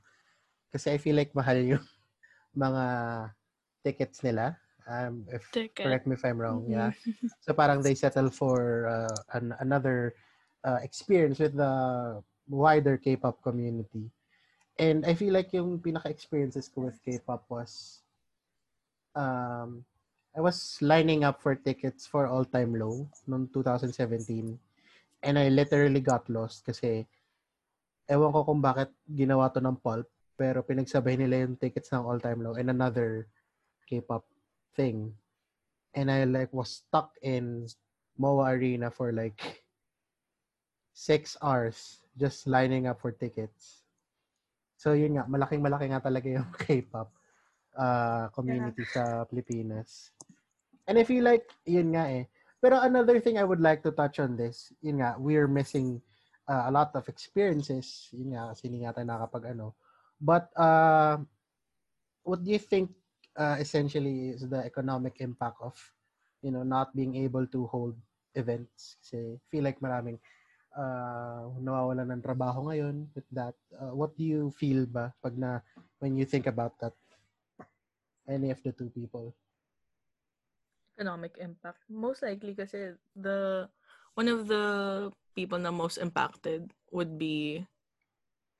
kasi 0.71 0.95
I 0.95 0.97
feel 0.97 1.19
like 1.19 1.35
mahal 1.35 1.59
yung 1.59 1.83
mga 2.55 2.85
tickets 3.83 4.23
nila. 4.23 4.55
Um, 4.87 5.27
if 5.27 5.43
Ticket. 5.51 5.75
correct 5.83 6.07
me 6.07 6.15
if 6.15 6.23
I'm 6.23 6.39
wrong, 6.39 6.63
Mhm. 6.63 6.71
yeah. 6.71 6.91
So 7.43 7.51
parang 7.51 7.81
they 7.83 7.97
settle 7.97 8.29
for 8.31 8.87
uh, 8.87 9.17
an, 9.35 9.51
another 9.59 10.15
uh, 10.63 10.79
experience 10.85 11.41
with 11.41 11.57
the 11.57 12.21
wider 12.47 12.97
K-pop 12.97 13.41
community. 13.43 14.09
And 14.79 15.05
I 15.05 15.13
feel 15.13 15.33
like 15.33 15.53
yung 15.53 15.79
pinaka-experiences 15.79 16.71
ko 16.73 16.89
with 16.89 16.97
K-pop 17.03 17.45
was 17.49 18.01
um, 19.15 19.85
I 20.35 20.39
was 20.39 20.79
lining 20.81 21.23
up 21.23 21.41
for 21.43 21.55
tickets 21.55 22.07
for 22.07 22.25
All 22.25 22.45
Time 22.45 22.73
Low 22.75 23.07
noong 23.27 23.51
2017. 23.53 24.57
And 25.21 25.35
I 25.37 25.53
literally 25.53 26.01
got 26.01 26.25
lost 26.31 26.65
kasi 26.65 27.05
ewan 28.09 28.33
ko 28.33 28.47
kung 28.47 28.63
bakit 28.63 28.89
ginawa 29.05 29.53
to 29.53 29.61
ng 29.61 29.77
Pulp 29.77 30.09
pero 30.33 30.65
pinagsabay 30.65 31.21
nila 31.21 31.45
yung 31.45 31.59
tickets 31.59 31.93
ng 31.93 32.01
All 32.01 32.17
Time 32.17 32.41
Low 32.41 32.57
and 32.57 32.73
another 32.73 33.29
K-pop 33.85 34.25
thing. 34.73 35.13
And 35.93 36.09
I 36.09 36.25
like 36.25 36.49
was 36.49 36.81
stuck 36.81 37.13
in 37.21 37.69
MOA 38.17 38.57
Arena 38.57 38.89
for 38.89 39.13
like 39.13 39.61
six 40.97 41.37
hours 41.45 42.00
just 42.17 42.47
lining 42.47 42.87
up 42.87 42.99
for 42.99 43.11
tickets. 43.11 43.83
So 44.81 44.93
yun 44.97 45.15
nga, 45.17 45.29
malaking 45.29 45.61
malaki 45.61 45.93
nga 45.93 46.01
talaga 46.01 46.27
yung 46.27 46.49
K-pop 46.61 47.09
uh, 47.77 48.27
community 48.33 48.83
sa 48.89 49.23
Pilipinas. 49.29 50.11
And 50.89 50.97
I 50.97 51.05
feel 51.05 51.23
like, 51.23 51.45
yun 51.63 51.93
nga 51.93 52.09
eh. 52.09 52.25
Pero 52.61 52.77
another 52.81 53.21
thing 53.21 53.37
I 53.37 53.45
would 53.45 53.61
like 53.61 53.81
to 53.85 53.93
touch 53.93 54.19
on 54.19 54.37
this, 54.37 54.73
yun 54.81 55.01
nga, 55.01 55.15
we're 55.17 55.49
missing 55.49 56.01
uh, 56.49 56.69
a 56.69 56.71
lot 56.71 56.93
of 56.97 57.07
experiences. 57.09 58.09
Yun 58.13 58.37
nga, 58.37 58.53
kasi 58.53 58.69
hindi 58.69 58.85
nga 58.85 58.93
tayo 58.93 59.07
nakapag 59.07 59.53
ano. 59.53 59.77
But 60.21 60.49
uh, 60.53 61.17
what 62.21 62.45
do 62.45 62.49
you 62.53 62.61
think 62.61 62.93
uh, 63.37 63.57
essentially 63.57 64.37
is 64.37 64.45
the 64.45 64.61
economic 64.61 65.21
impact 65.21 65.57
of, 65.61 65.73
you 66.41 66.51
know, 66.53 66.61
not 66.61 66.93
being 66.93 67.17
able 67.17 67.45
to 67.49 67.65
hold 67.69 67.97
events? 68.33 68.97
Kasi 69.01 69.41
feel 69.49 69.65
like 69.65 69.81
maraming 69.81 70.21
uh, 70.75 71.51
nawawalan 71.59 72.11
ng 72.15 72.21
trabaho 72.23 72.71
ngayon 72.71 73.07
with 73.15 73.27
that. 73.31 73.55
Uh, 73.75 73.93
what 73.95 74.15
do 74.15 74.23
you 74.23 74.51
feel 74.55 74.85
ba 74.87 75.11
pag 75.23 75.35
na, 75.37 75.59
when 75.99 76.15
you 76.15 76.25
think 76.25 76.47
about 76.47 76.75
that? 76.79 76.93
Any 78.29 78.51
of 78.51 78.61
the 78.63 78.71
two 78.71 78.89
people? 78.93 79.33
economic 81.01 81.41
impact. 81.41 81.81
Most 81.89 82.21
likely 82.21 82.53
kasi 82.53 82.93
the 83.17 83.65
one 84.13 84.29
of 84.29 84.45
the 84.45 85.09
people 85.33 85.57
na 85.57 85.73
most 85.73 85.97
impacted 85.97 86.69
would 86.93 87.17
be 87.17 87.65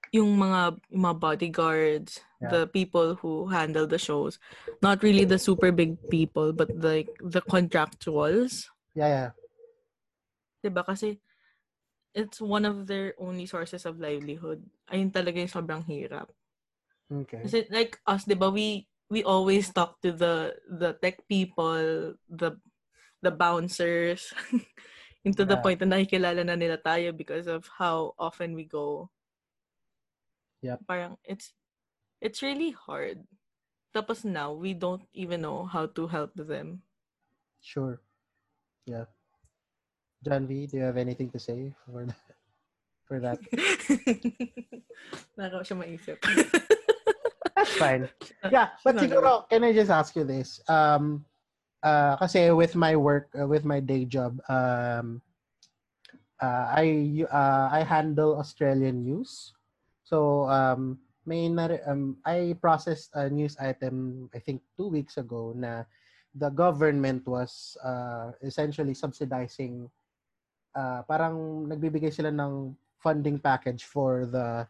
yung 0.10 0.42
mga 0.42 0.82
yung 0.90 1.04
mga 1.06 1.18
bodyguards, 1.22 2.18
Yeah. 2.42 2.50
the 2.50 2.64
people 2.66 3.14
who 3.22 3.54
handle 3.54 3.86
the 3.86 4.02
shows. 4.02 4.42
Not 4.82 5.06
really 5.06 5.30
the 5.30 5.38
super 5.38 5.70
big 5.70 6.02
people, 6.10 6.50
but 6.58 6.74
like 6.74 7.14
the 7.22 7.46
contractuals. 7.46 8.66
Yeah, 8.98 9.10
yeah. 9.14 9.30
'Di 10.66 10.74
ba 10.74 10.82
kasi 10.82 11.22
it's 12.14 12.42
one 12.42 12.66
of 12.66 12.88
their 12.88 13.16
only 13.18 13.46
sources 13.46 13.86
of 13.86 14.00
livelihood. 14.00 14.64
Ayun 14.92 15.12
talaga 15.12 15.40
yung 15.40 15.52
sobrang 15.52 15.84
hirap. 15.88 16.30
Okay. 17.12 17.44
Kasi 17.44 17.58
like 17.72 18.00
us, 18.08 18.24
'di 18.28 18.36
ba, 18.40 18.52
we 18.52 18.88
we 19.12 19.24
always 19.24 19.72
talk 19.72 20.00
to 20.04 20.12
the 20.16 20.56
the 20.68 20.96
tech 21.00 21.24
people, 21.28 22.16
the 22.32 22.56
the 23.20 23.32
bouncers, 23.32 24.32
into 25.28 25.44
the 25.46 25.60
point 25.60 25.80
na 25.84 25.98
nakikilala 26.00 26.42
na 26.44 26.56
nila 26.56 26.80
tayo 26.80 27.12
because 27.16 27.46
of 27.46 27.68
how 27.78 28.16
often 28.18 28.56
we 28.56 28.64
go. 28.66 29.12
Yep. 30.64 30.86
Parang 30.88 31.18
it's 31.26 31.54
it's 32.22 32.42
really 32.42 32.72
hard. 32.72 33.26
Tapos 33.92 34.24
now, 34.24 34.56
we 34.56 34.72
don't 34.72 35.04
even 35.12 35.44
know 35.44 35.68
how 35.68 35.84
to 35.84 36.08
help 36.08 36.32
them. 36.36 36.80
Sure. 37.60 38.00
Yeah. 38.88 39.12
John 40.22 40.46
V, 40.46 40.68
do 40.68 40.78
you 40.78 40.84
have 40.84 40.98
anything 40.98 41.30
to 41.32 41.40
say 41.40 41.74
for 41.86 42.06
that? 42.06 42.26
For 43.10 43.18
that? 43.20 43.42
Nakaw 45.38 45.66
siya 45.66 45.76
maisip. 45.82 46.18
That's 47.58 47.74
fine. 47.78 48.10
Yeah, 48.54 48.74
but 48.86 48.98
siguro, 48.98 49.50
can 49.50 49.64
I 49.66 49.74
just 49.74 49.90
ask 49.90 50.16
you 50.16 50.24
this? 50.24 50.62
Um, 50.70 51.26
uh, 51.84 52.18
kasi 52.18 52.50
with 52.54 52.76
my 52.76 52.96
work, 52.96 53.30
uh, 53.38 53.46
with 53.46 53.66
my 53.66 53.80
day 53.80 54.06
job, 54.06 54.38
um, 54.50 55.22
uh, 56.42 56.66
I 56.74 57.26
uh, 57.30 57.70
I 57.70 57.82
handle 57.86 58.38
Australian 58.38 59.06
news. 59.06 59.54
So 60.06 60.50
um, 60.50 61.00
may 61.26 61.50
nar- 61.50 61.82
um, 61.86 62.18
I 62.26 62.58
processed 62.62 63.14
a 63.14 63.30
news 63.30 63.56
item 63.62 64.30
I 64.34 64.40
think 64.40 64.62
two 64.78 64.90
weeks 64.90 65.18
ago 65.18 65.54
na 65.56 65.86
the 66.34 66.50
government 66.50 67.28
was 67.28 67.78
uh, 67.86 68.34
essentially 68.42 68.94
subsidizing 68.94 69.90
uh, 70.76 71.02
parang 71.06 71.68
nagbibigay 71.68 72.12
sila 72.12 72.30
ng 72.32 72.76
funding 73.02 73.42
package 73.42 73.84
for 73.88 74.30
the 74.30 74.64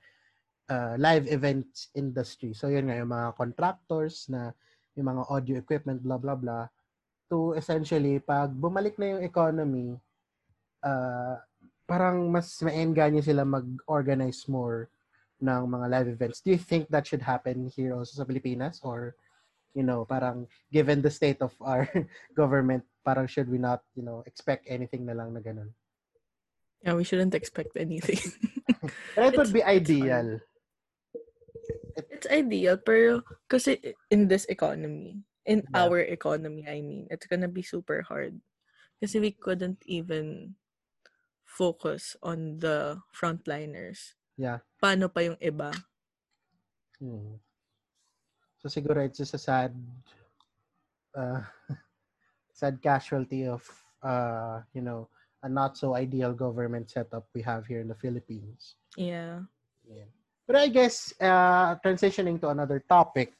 uh, 0.72 0.94
live 0.96 1.28
events 1.28 1.92
industry. 1.94 2.56
So 2.56 2.72
yun 2.72 2.88
nga, 2.88 2.98
yung 3.00 3.12
mga 3.12 3.36
contractors 3.36 4.32
na 4.32 4.56
yung 4.96 5.08
mga 5.12 5.24
audio 5.28 5.56
equipment, 5.60 6.00
blah, 6.04 6.20
blah, 6.20 6.36
blah, 6.36 6.66
to 7.32 7.56
essentially, 7.56 8.20
pag 8.20 8.52
bumalik 8.52 9.00
na 9.00 9.16
yung 9.16 9.24
economy, 9.24 9.96
uh, 10.84 11.40
parang 11.88 12.28
mas 12.28 12.60
maengganyo 12.60 13.24
sila 13.24 13.48
mag-organize 13.48 14.48
more 14.52 14.92
ng 15.40 15.64
mga 15.68 15.86
live 15.90 16.10
events. 16.12 16.40
Do 16.44 16.52
you 16.52 16.62
think 16.62 16.88
that 16.92 17.08
should 17.08 17.24
happen 17.24 17.72
here 17.72 17.96
also 17.96 18.20
sa 18.20 18.28
Pilipinas? 18.28 18.80
Or, 18.84 19.16
you 19.74 19.84
know, 19.84 20.06
parang 20.06 20.46
given 20.72 21.02
the 21.02 21.10
state 21.12 21.40
of 21.42 21.56
our 21.64 21.88
government, 22.40 22.84
parang 23.04 23.26
should 23.26 23.50
we 23.50 23.58
not, 23.58 23.82
you 23.96 24.04
know, 24.04 24.24
expect 24.28 24.68
anything 24.70 25.08
na 25.08 25.18
lang 25.18 25.34
na 25.34 25.42
ganun? 25.42 25.72
Yeah, 26.84 26.94
we 26.94 27.04
shouldn't 27.04 27.36
expect 27.36 27.78
anything. 27.78 28.20
But 29.16 29.34
it 29.34 29.38
would 29.38 29.52
It's- 29.52 29.54
be 29.54 29.62
it's 29.62 29.70
ideal. 29.70 30.28
It's 32.10 32.28
ideal, 32.28 32.78
pero 32.82 33.22
kasi 33.46 33.78
in 34.10 34.26
this 34.32 34.48
economy, 34.50 35.22
in 35.46 35.62
Yeah. 35.70 35.86
our 35.86 36.00
economy, 36.02 36.66
I 36.66 36.82
mean, 36.82 37.06
it's 37.12 37.28
gonna 37.28 37.52
be 37.52 37.62
super 37.62 38.02
hard. 38.02 38.40
Kasi 39.04 39.20
we 39.20 39.32
couldn't 39.36 39.82
even 39.86 40.56
focus 41.46 42.16
on 42.24 42.58
the 42.64 43.02
frontliners. 43.12 44.16
Yeah. 44.40 44.64
Paano 44.82 45.12
pa 45.12 45.22
yung 45.28 45.38
iba? 45.44 45.76
Hmm. 46.98 47.38
So 48.64 48.70
siguro 48.70 49.04
it's 49.04 49.18
just 49.20 49.34
a 49.36 49.42
sad 49.42 49.74
uh, 51.18 51.42
sad 52.58 52.80
casualty 52.82 53.46
of 53.50 53.66
uh, 54.02 54.62
you 54.74 54.82
know, 54.82 55.10
a 55.44 55.50
not 55.50 55.78
so 55.78 55.96
ideal 55.96 56.34
government 56.34 56.90
setup 56.90 57.28
we 57.34 57.42
have 57.42 57.66
here 57.66 57.82
in 57.82 57.88
the 57.88 57.98
Philippines. 57.98 58.76
Yeah. 58.96 59.42
Yeah. 59.88 60.10
But 60.48 60.56
I 60.56 60.68
guess 60.68 61.14
uh, 61.20 61.76
transitioning 61.82 62.40
to 62.42 62.50
another 62.50 62.84
topic, 62.88 63.34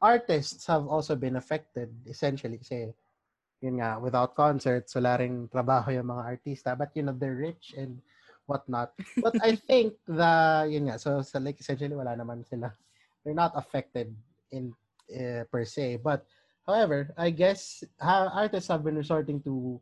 artists 0.00 0.66
have 0.66 0.86
also 0.86 1.16
been 1.16 1.36
affected 1.36 1.92
essentially 2.08 2.58
kasi 2.58 2.92
yun 3.60 3.76
nga, 3.76 4.00
without 4.00 4.32
concerts, 4.34 4.96
wala 4.96 5.20
rin 5.20 5.48
trabaho 5.52 5.92
yung 5.92 6.08
mga 6.08 6.24
artista. 6.24 6.72
But, 6.76 6.96
you 6.96 7.04
know, 7.04 7.12
they're 7.12 7.36
rich 7.36 7.76
and 7.76 8.00
whatnot. 8.48 8.96
But 9.20 9.36
I 9.44 9.54
think 9.68 9.94
the, 10.08 10.66
yun 10.68 10.88
nga, 10.88 10.98
so, 10.98 11.20
so 11.20 11.38
like 11.38 11.60
essentially 11.60 11.94
wala 11.94 12.16
naman 12.16 12.48
sila. 12.48 12.72
They're 13.22 13.36
not 13.36 13.52
affected 13.54 14.16
in 14.50 14.72
uh, 15.12 15.44
per 15.52 15.64
se. 15.64 16.00
But, 16.00 16.24
however, 16.66 17.12
I 17.20 17.30
guess 17.30 17.84
ha- 18.00 18.32
artists 18.32 18.72
have 18.72 18.82
been 18.82 18.96
resorting 18.96 19.44
to 19.44 19.80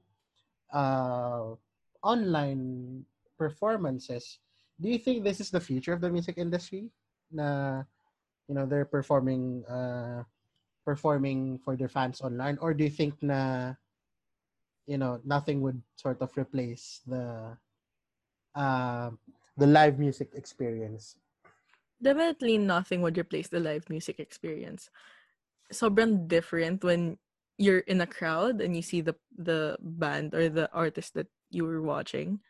uh, 0.72 1.54
online 2.02 3.04
performances. 3.38 4.38
Do 4.80 4.88
you 4.88 4.98
think 4.98 5.24
this 5.24 5.40
is 5.40 5.50
the 5.50 5.60
future 5.60 5.92
of 5.92 6.00
the 6.00 6.10
music 6.10 6.38
industry? 6.38 6.90
na 7.28 7.82
you 8.48 8.54
know 8.56 8.64
they're 8.64 8.88
performing 8.88 9.64
uh 9.68 10.24
performing 10.84 11.60
for 11.60 11.76
their 11.76 11.88
fans 11.88 12.20
online 12.20 12.56
or 12.60 12.72
do 12.72 12.84
you 12.84 12.90
think 12.90 13.12
na 13.20 13.74
you 14.88 14.96
know 14.96 15.20
nothing 15.24 15.60
would 15.60 15.80
sort 15.96 16.20
of 16.24 16.32
replace 16.36 17.04
the 17.04 17.52
uh, 18.56 19.10
the 19.60 19.66
live 19.68 19.98
music 20.00 20.32
experience 20.34 21.16
Definitely 22.00 22.58
nothing 22.58 23.02
would 23.02 23.18
replace 23.18 23.48
the 23.48 23.58
live 23.58 23.90
music 23.90 24.20
experience. 24.20 24.88
Sobrang 25.72 26.28
different 26.28 26.84
when 26.84 27.18
you're 27.58 27.84
in 27.90 28.00
a 28.00 28.06
crowd 28.08 28.60
and 28.62 28.76
you 28.76 28.82
see 28.82 29.02
the 29.02 29.16
the 29.36 29.76
band 29.82 30.34
or 30.34 30.48
the 30.48 30.70
artist 30.72 31.14
that 31.14 31.28
you 31.50 31.64
were 31.66 31.82
watching 31.82 32.40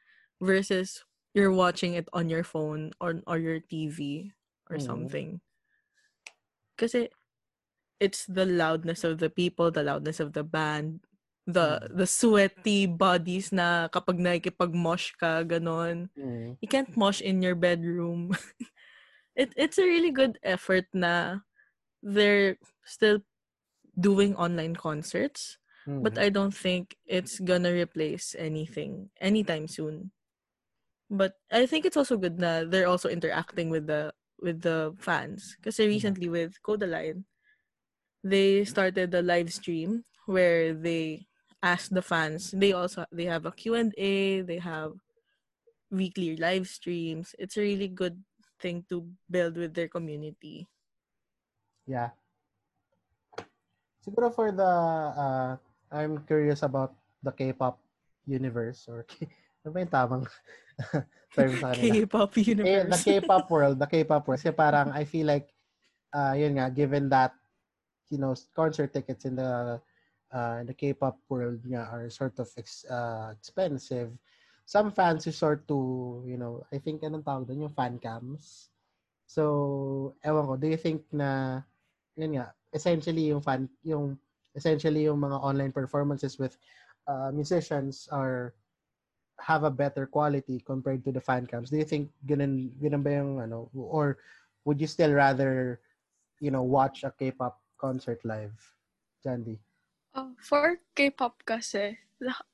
versus 0.40 1.04
you're 1.34 1.52
watching 1.52 1.94
it 1.94 2.08
on 2.12 2.28
your 2.30 2.44
phone 2.44 2.92
or 3.00 3.20
or 3.26 3.38
your 3.38 3.60
TV 3.60 4.32
or 4.70 4.78
Mhm. 4.78 4.80
something. 4.80 5.40
Kasi 6.78 7.08
it's 8.00 8.26
the 8.26 8.46
loudness 8.46 9.04
of 9.04 9.18
the 9.18 9.30
people, 9.30 9.70
the 9.70 9.84
loudness 9.84 10.20
of 10.20 10.32
the 10.34 10.44
band, 10.44 11.04
the 11.46 11.88
the 11.92 12.06
sweaty 12.06 12.86
bodies 12.86 13.52
na 13.52 13.88
kapag 13.90 14.20
nakikipag-mosh 14.20 15.16
ka, 15.18 15.42
ganon 15.44 16.10
Mm. 16.16 16.58
you 16.62 16.68
can't 16.68 16.92
mosh 16.98 17.20
in 17.22 17.42
your 17.42 17.54
bedroom. 17.56 18.32
it 19.38 19.52
it's 19.56 19.78
a 19.78 19.86
really 19.86 20.12
good 20.12 20.38
effort 20.44 20.86
na 20.94 21.42
they're 22.02 22.58
still 22.86 23.20
doing 23.98 24.36
online 24.36 24.76
concerts, 24.76 25.58
Mm. 25.88 26.02
but 26.04 26.18
I 26.18 26.28
don't 26.28 26.54
think 26.54 26.96
it's 27.06 27.40
gonna 27.40 27.72
replace 27.72 28.36
anything 28.38 29.10
anytime 29.20 29.66
soon. 29.66 30.12
But 31.10 31.40
I 31.50 31.64
think 31.64 31.86
it's 31.88 31.96
also 31.96 32.20
good 32.20 32.38
na 32.38 32.64
they're 32.68 32.88
also 32.90 33.08
interacting 33.08 33.70
with 33.72 33.88
the 33.88 34.12
with 34.38 34.60
the 34.62 34.92
fans. 35.00 35.56
Kasi 35.64 35.88
recently 35.88 36.28
with 36.28 36.60
Kodaline, 36.62 37.24
they 38.22 38.64
started 38.68 39.10
the 39.10 39.22
live 39.24 39.48
stream 39.52 40.04
where 40.28 40.74
they 40.76 41.26
ask 41.64 41.88
the 41.90 42.04
fans. 42.04 42.52
They 42.52 42.76
also 42.76 43.08
they 43.10 43.24
have 43.24 43.46
a 43.48 43.52
Q&A, 43.56 44.42
they 44.44 44.60
have 44.60 44.92
weekly 45.90 46.36
live 46.36 46.68
streams. 46.68 47.34
It's 47.38 47.56
a 47.56 47.64
really 47.64 47.88
good 47.88 48.20
thing 48.60 48.84
to 48.92 49.08
build 49.30 49.56
with 49.56 49.72
their 49.72 49.88
community. 49.88 50.68
Yeah. 51.88 52.12
Siguro 54.08 54.32
for 54.32 54.48
the 54.48 54.72
uh, 55.12 55.52
I'm 55.92 56.24
curious 56.24 56.64
about 56.64 56.96
the 57.20 57.28
K-pop 57.28 57.76
universe 58.24 58.88
or 58.88 59.04
K- 59.04 59.28
ano 59.60 59.68
ba 59.76 59.78
yung 59.84 59.92
tamang 59.92 60.24
term 61.36 61.52
sa 61.60 61.76
kanila? 61.76 61.92
K-pop 61.92 62.32
Eh, 62.32 62.40
the 62.40 62.56
universe. 62.56 63.04
K-pop 63.04 63.44
world, 63.52 63.76
the 63.76 63.84
K-pop 63.84 64.24
world. 64.24 64.40
Kasi 64.40 64.56
parang 64.56 64.96
I 64.96 65.04
feel 65.04 65.28
like 65.28 65.52
uh 66.16 66.32
yun 66.32 66.56
nga 66.56 66.72
given 66.72 67.12
that 67.12 67.36
you 68.08 68.16
know 68.16 68.32
concert 68.56 68.96
tickets 68.96 69.28
in 69.28 69.36
the 69.36 69.76
uh 70.32 70.58
the 70.64 70.72
K-pop 70.72 71.20
world 71.28 71.60
nga 71.68 71.84
are 71.92 72.08
sort 72.08 72.40
of 72.40 72.48
ex, 72.56 72.88
uh, 72.88 73.36
expensive. 73.36 74.08
Some 74.68 74.92
fans 74.92 75.24
resort 75.24 75.64
to, 75.68 76.20
you 76.28 76.36
know, 76.36 76.60
I 76.68 76.76
think 76.76 77.00
anong 77.00 77.24
tawag 77.24 77.48
doon 77.48 77.68
yung 77.68 77.76
fan 77.76 77.96
cams. 77.96 78.68
So, 79.24 80.12
ewan 80.20 80.44
ko, 80.44 80.60
do 80.60 80.68
you 80.68 80.76
think 80.76 81.08
na 81.08 81.60
yun 82.16 82.36
nga, 82.36 82.52
essentially 82.72 83.32
yung 83.32 83.40
fan 83.40 83.68
yung 83.82 84.18
essentially 84.56 85.04
yung 85.06 85.20
mga 85.20 85.38
online 85.40 85.72
performances 85.72 86.38
with 86.38 86.58
uh, 87.06 87.30
musicians 87.32 88.08
are 88.12 88.54
have 89.38 89.62
a 89.62 89.70
better 89.70 90.06
quality 90.06 90.58
compared 90.66 91.04
to 91.04 91.12
the 91.12 91.20
fan 91.22 91.46
cams. 91.46 91.70
Do 91.70 91.78
you 91.78 91.86
think 91.86 92.10
ganun, 92.26 92.74
ganun 92.82 93.02
ba 93.06 93.10
yung 93.22 93.38
ano 93.38 93.70
or 93.72 94.18
would 94.64 94.80
you 94.80 94.90
still 94.90 95.14
rather 95.14 95.80
you 96.42 96.50
know 96.50 96.62
watch 96.62 97.04
a 97.04 97.14
K-pop 97.14 97.60
concert 97.78 98.18
live? 98.24 98.54
Jandy. 99.24 99.58
Uh, 100.14 100.34
for 100.42 100.78
K-pop 100.94 101.42
kasi, 101.46 101.98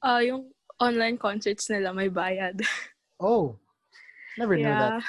uh, 0.03 0.21
yung 0.21 0.53
online 0.81 1.17
concerts 1.17 1.71
nila 1.71 1.93
may 1.93 2.09
bayad. 2.09 2.61
Oh. 3.23 3.57
Never 4.37 4.59
knew 4.59 4.67
that. 4.67 5.01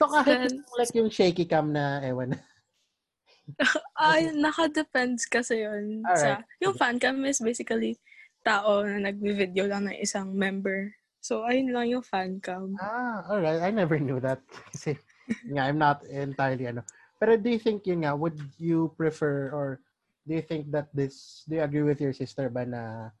So 0.00 0.08
kahit 0.08 0.48
Then- 0.48 0.64
like 0.80 0.96
yung 0.96 1.12
shaky 1.12 1.44
cam 1.44 1.76
na 1.76 2.00
ewan. 2.00 2.40
Ay, 3.98 4.30
naka-depends 4.34 5.26
kasi 5.26 5.64
yun 5.66 6.04
sa... 6.16 6.40
Alright. 6.40 6.44
Yung 6.62 6.74
fan 6.76 6.96
cam 7.00 7.24
is 7.24 7.40
basically 7.40 7.98
tao 8.44 8.84
na 8.84 9.10
nagvi-video 9.10 9.68
lang 9.68 9.88
ng 9.88 9.98
isang 10.00 10.32
member. 10.32 10.92
So, 11.20 11.44
ayun 11.44 11.72
lang 11.72 11.92
yung 11.92 12.04
fan 12.04 12.40
cam. 12.40 12.76
Ah, 12.80 13.24
all 13.28 13.40
right. 13.44 13.60
I 13.60 13.70
never 13.70 14.00
knew 14.00 14.20
that 14.24 14.40
kasi 14.72 14.96
nga 15.52 15.68
I'm 15.68 15.78
not 15.78 16.02
entirely 16.08 16.66
ano. 16.66 16.82
Pero 17.20 17.36
do 17.36 17.52
you 17.52 17.60
think 17.60 17.84
yun 17.84 18.08
nga 18.08 18.16
would 18.16 18.40
you 18.56 18.92
prefer 18.96 19.52
or 19.52 19.84
do 20.24 20.34
you 20.34 20.42
think 20.42 20.72
that 20.72 20.88
this 20.96 21.44
do 21.48 21.60
you 21.60 21.64
agree 21.64 21.84
with 21.84 22.00
your 22.00 22.16
sister 22.16 22.48
ba 22.48 22.64
na 22.64 23.12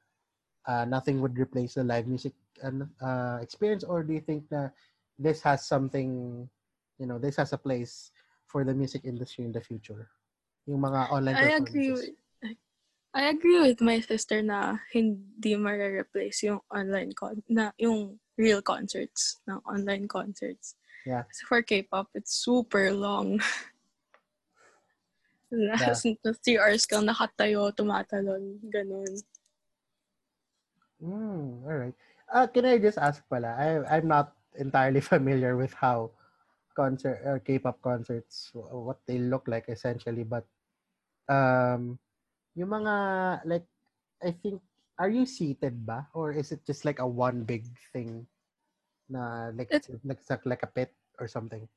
uh, 0.64 0.84
nothing 0.88 1.20
would 1.20 1.36
replace 1.36 1.76
the 1.76 1.84
live 1.84 2.08
music 2.08 2.32
uh, 2.64 3.38
experience 3.40 3.84
or 3.84 4.02
do 4.02 4.16
you 4.16 4.24
think 4.24 4.48
na 4.48 4.72
this 5.20 5.44
has 5.44 5.64
something 5.64 6.44
you 6.96 7.06
know 7.06 7.20
this 7.20 7.36
has 7.36 7.52
a 7.52 7.60
place 7.60 8.12
for 8.48 8.64
the 8.64 8.72
music 8.72 9.04
industry 9.04 9.44
in 9.44 9.52
the 9.52 9.60
future 9.60 10.08
yung 10.70 10.86
mga 10.86 11.10
online 11.10 11.34
I 11.34 11.58
agree 11.58 11.90
with, 11.90 12.14
I 13.10 13.34
agree 13.34 13.58
with 13.58 13.82
my 13.82 13.98
sister 13.98 14.38
na 14.38 14.78
hindi 14.94 15.58
ma-replace 15.58 16.46
yung 16.46 16.62
online 16.70 17.10
con 17.10 17.42
na 17.50 17.74
yung 17.74 18.22
real 18.38 18.62
concerts 18.62 19.42
ng 19.50 19.58
online 19.66 20.06
concerts. 20.06 20.78
Yeah. 21.02 21.26
Kasi 21.26 21.42
for 21.50 21.60
K-pop, 21.66 22.14
it's 22.14 22.38
super 22.38 22.94
long. 22.94 23.42
Last 25.50 26.06
three 26.46 26.62
hours 26.62 26.86
kang 26.86 27.10
nakatayo, 27.10 27.74
tumatalon, 27.74 28.62
ganun. 28.70 29.10
Mm, 31.02 31.66
all 31.66 31.78
right. 31.82 31.96
Uh, 32.30 32.46
can 32.46 32.62
I 32.62 32.78
just 32.78 33.02
ask 33.02 33.18
pala? 33.26 33.58
I 33.58 33.98
I'm 33.98 34.06
not 34.06 34.38
entirely 34.54 35.02
familiar 35.12 35.58
with 35.58 35.74
how 35.74 36.14
concert 36.78 37.18
or 37.26 37.42
K-pop 37.42 37.82
concerts 37.82 38.54
wh- 38.54 38.86
what 38.86 39.02
they 39.10 39.18
look 39.18 39.50
like 39.50 39.66
essentially, 39.66 40.22
but 40.22 40.46
um, 41.30 41.96
yung 42.58 42.70
mga 42.74 42.94
like 43.46 43.66
I 44.20 44.34
think 44.34 44.60
are 44.98 45.08
you 45.08 45.24
seated 45.24 45.86
ba 45.86 46.10
or 46.12 46.34
is 46.34 46.50
it 46.52 46.66
just 46.66 46.84
like 46.84 46.98
a 46.98 47.06
one 47.06 47.46
big 47.46 47.64
thing 47.94 48.26
na 49.08 49.54
like 49.54 49.70
It- 49.70 49.88
like 50.04 50.20
like 50.44 50.66
a 50.66 50.70
pit 50.74 50.92
or 51.22 51.30
something? 51.30 51.70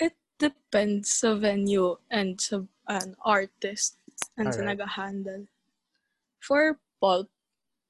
It 0.00 0.16
depends 0.40 1.12
sa 1.12 1.36
venue 1.36 2.00
and 2.10 2.40
sa 2.40 2.64
an 2.88 3.14
artist 3.22 4.00
and 4.34 4.50
sa 4.50 4.64
Alright. 4.64 4.74
nag-handle. 4.74 5.46
For 6.42 6.82
pulp, 6.98 7.30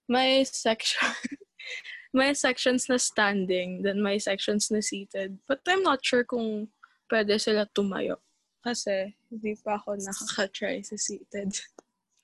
may 0.04 0.44
section 0.44 1.08
may 2.12 2.36
sections 2.36 2.92
na 2.92 3.00
standing, 3.00 3.80
then 3.80 4.04
may 4.04 4.20
sections 4.20 4.68
na 4.68 4.84
seated. 4.84 5.40
But 5.48 5.64
I'm 5.64 5.80
not 5.80 6.04
sure 6.04 6.28
kung 6.28 6.68
pwede 7.08 7.40
sila 7.40 7.64
tumayo. 7.72 8.20
Kasi 8.62 9.10
hindi 9.26 9.58
pa 9.58 9.74
ako 9.74 9.98
nakaka-try 9.98 10.86
sa 10.86 10.94
seated. 10.94 11.50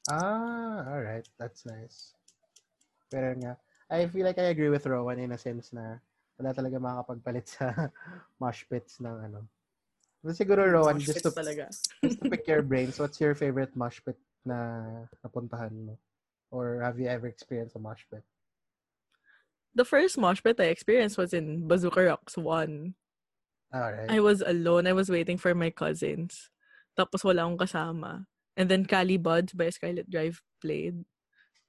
Ah, 0.06 0.86
all 0.86 1.02
right. 1.02 1.26
That's 1.36 1.66
nice. 1.66 2.14
Pero 3.10 3.34
nga, 3.36 3.58
I 3.90 4.06
feel 4.06 4.24
like 4.24 4.38
I 4.38 4.54
agree 4.54 4.70
with 4.70 4.86
Rowan 4.86 5.18
in 5.18 5.34
a 5.34 5.40
sense 5.40 5.74
na 5.74 5.98
wala 6.38 6.54
talaga 6.54 6.78
makakapagpalit 6.78 7.46
sa 7.50 7.66
mosh 8.40 8.62
pits 8.70 9.02
ng 9.02 9.18
ano. 9.28 9.44
But 10.22 10.38
siguro, 10.38 10.62
Rowan, 10.66 10.98
Mosh 10.98 11.10
just 11.10 11.26
to, 11.26 11.30
talaga. 11.30 11.66
just 12.02 12.18
to 12.22 12.26
pick 12.30 12.46
your 12.46 12.62
brains, 12.62 12.98
what's 12.98 13.20
your 13.20 13.34
favorite 13.34 13.74
mosh 13.74 13.98
pit 14.02 14.18
na 14.46 14.86
napuntahan 15.22 15.74
mo? 15.74 15.94
Or 16.50 16.80
have 16.82 16.98
you 16.98 17.06
ever 17.06 17.26
experienced 17.26 17.76
a 17.76 17.82
mosh 17.82 18.02
pit? 18.10 18.22
The 19.74 19.84
first 19.84 20.18
mosh 20.18 20.42
pit 20.42 20.58
I 20.58 20.74
experienced 20.74 21.18
was 21.18 21.34
in 21.34 21.68
Bazooka 21.68 22.02
Rocks 22.02 22.36
1. 22.36 22.94
All 23.72 23.92
right. 23.92 24.10
I 24.10 24.20
was 24.20 24.40
alone. 24.40 24.86
I 24.86 24.92
was 24.96 25.10
waiting 25.10 25.36
for 25.36 25.54
my 25.54 25.70
cousins. 25.70 26.50
Tapos 26.96 27.22
wala 27.24 27.44
akong 27.44 27.60
kasama. 27.60 28.24
And 28.56 28.66
then 28.68 28.86
Cali 28.88 29.16
Buds 29.20 29.52
by 29.52 29.70
Scarlet 29.70 30.08
Drive 30.10 30.40
played. 30.60 31.04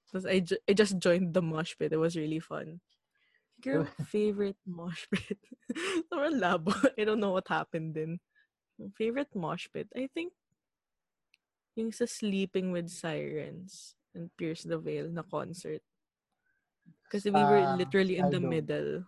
Tapos 0.10 0.26
I, 0.26 0.40
ju- 0.40 0.64
I 0.68 0.74
just 0.74 0.98
joined 0.98 1.34
the 1.34 1.42
mosh 1.44 1.76
pit. 1.78 1.94
It 1.94 2.02
was 2.02 2.16
really 2.16 2.40
fun. 2.40 2.82
Girl, 3.62 3.86
favorite 4.08 4.58
mosh 4.66 5.06
pit. 5.12 5.38
Sobrang 6.10 6.40
labo. 6.40 6.72
I 6.98 7.04
don't 7.04 7.20
know 7.20 7.36
what 7.36 7.52
happened 7.52 7.94
then. 7.94 8.24
Favorite 8.96 9.36
mosh 9.36 9.68
pit? 9.68 9.92
I 9.92 10.08
think 10.08 10.32
yung 11.76 11.92
sa 11.92 12.08
Sleeping 12.08 12.72
with 12.72 12.88
Sirens 12.90 13.94
and 14.16 14.32
Pierce 14.40 14.64
the 14.64 14.80
Veil 14.80 15.12
na 15.12 15.22
concert. 15.28 15.84
Kasi 17.12 17.30
we 17.30 17.44
were 17.44 17.68
Ah, 17.68 17.76
literally 17.76 18.18
in 18.18 18.32
the 18.32 18.40
middle. 18.40 19.04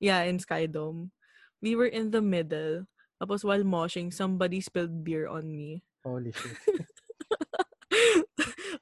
Yeah, 0.00 0.22
in 0.22 0.38
Skydome. 0.38 1.10
We 1.62 1.74
were 1.74 1.90
in 1.90 2.10
the 2.10 2.22
middle. 2.22 2.86
Tapos 3.18 3.42
while 3.42 3.66
moshing, 3.66 4.14
somebody 4.14 4.60
spilled 4.60 5.02
beer 5.02 5.26
on 5.26 5.50
me. 5.50 5.82
Holy 6.06 6.30
shit. 6.30 6.54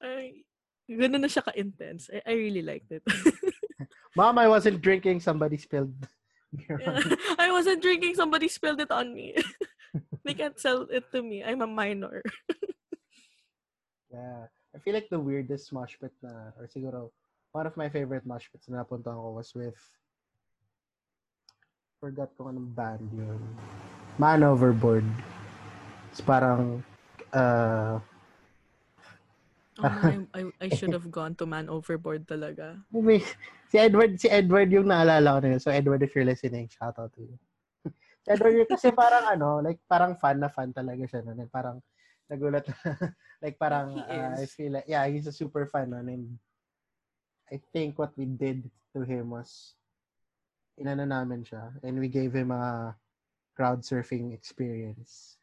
Ay, 0.05 0.45
ganun 0.85 1.25
na 1.25 1.31
siya 1.33 1.41
ka-intense. 1.43 2.13
I, 2.13 2.21
I 2.29 2.35
really 2.37 2.61
liked 2.61 2.93
it. 2.93 3.03
Mom, 4.17 4.37
I 4.37 4.49
wasn't 4.49 4.85
drinking. 4.85 5.21
Somebody 5.21 5.57
spilled 5.57 5.97
Yeah. 6.69 7.03
I 7.39 7.51
wasn't 7.53 7.83
drinking. 7.83 8.15
Somebody 8.15 8.49
spilled 8.49 8.81
it 8.81 8.91
on 8.91 9.13
me. 9.13 9.37
they 10.25 10.35
can't 10.35 10.59
sell 10.61 10.87
it 10.89 11.05
to 11.13 11.23
me. 11.23 11.43
I'm 11.45 11.61
a 11.61 11.67
minor. 11.67 12.23
yeah. 14.13 14.47
I 14.75 14.79
feel 14.79 14.95
like 14.95 15.09
the 15.11 15.21
weirdest 15.21 15.73
mosh 15.73 15.97
pit 16.01 16.13
na, 16.23 16.53
or 16.61 16.69
siguro, 16.69 17.11
one 17.53 17.67
of 17.67 17.77
my 17.77 17.89
favorite 17.89 18.27
mosh 18.27 18.49
pits 18.53 18.69
na 18.69 18.85
napunta 18.85 19.13
ko 19.13 19.33
was 19.33 19.53
with, 19.57 19.77
forgot 22.01 22.31
ko 22.37 22.53
anong 22.53 22.71
band 22.77 23.07
yun. 23.13 23.41
Man 24.21 24.45
Overboard. 24.45 25.05
It's 26.13 26.21
parang, 26.21 26.85
uh, 27.33 28.01
Oh, 29.77 29.85
I, 29.85 30.25
I, 30.33 30.43
I 30.57 30.69
should 30.73 30.97
have 30.97 31.13
gone 31.13 31.37
to 31.37 31.45
Man 31.45 31.69
Overboard 31.69 32.25
talaga. 32.25 32.81
Si 33.67 33.83
Edward, 33.83 34.15
si 34.15 34.31
Edward 34.31 34.71
yung 34.71 34.87
naalala 34.87 35.37
ko 35.37 35.39
na 35.43 35.49
yun. 35.53 35.61
So 35.61 35.75
Edward, 35.75 35.99
if 35.99 36.15
you're 36.15 36.25
listening, 36.25 36.71
shout 36.71 36.95
out 37.03 37.11
to 37.19 37.27
you. 37.27 37.37
si 38.23 38.29
Edward 38.31 38.55
yun 38.55 38.69
kasi 38.71 38.95
parang 38.95 39.27
ano, 39.27 39.59
like 39.59 39.83
parang 39.91 40.15
fan 40.15 40.39
na 40.39 40.47
fan 40.47 40.71
talaga 40.71 41.03
siya. 41.03 41.27
And 41.27 41.51
parang 41.51 41.83
nagulat 42.31 42.63
like 43.43 43.59
parang 43.59 44.07
uh, 44.07 44.39
I 44.39 44.47
feel 44.47 44.79
like, 44.79 44.87
yeah, 44.87 45.03
he's 45.11 45.27
a 45.27 45.35
super 45.35 45.67
fan 45.67 45.91
nun. 45.91 46.07
And 46.07 46.25
I 47.51 47.59
think 47.75 47.99
what 47.99 48.15
we 48.15 48.31
did 48.31 48.71
to 48.95 49.03
him 49.03 49.35
was 49.35 49.75
inano 50.81 51.09
namin 51.09 51.45
siya. 51.45 51.73
And 51.83 51.99
we 51.99 52.09
gave 52.09 52.33
him 52.33 52.51
a 52.53 52.97
crowd 53.57 53.83
surfing 53.83 54.33
experience. 54.33 55.37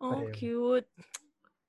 Oh, 0.00 0.28
cute. 0.32 0.88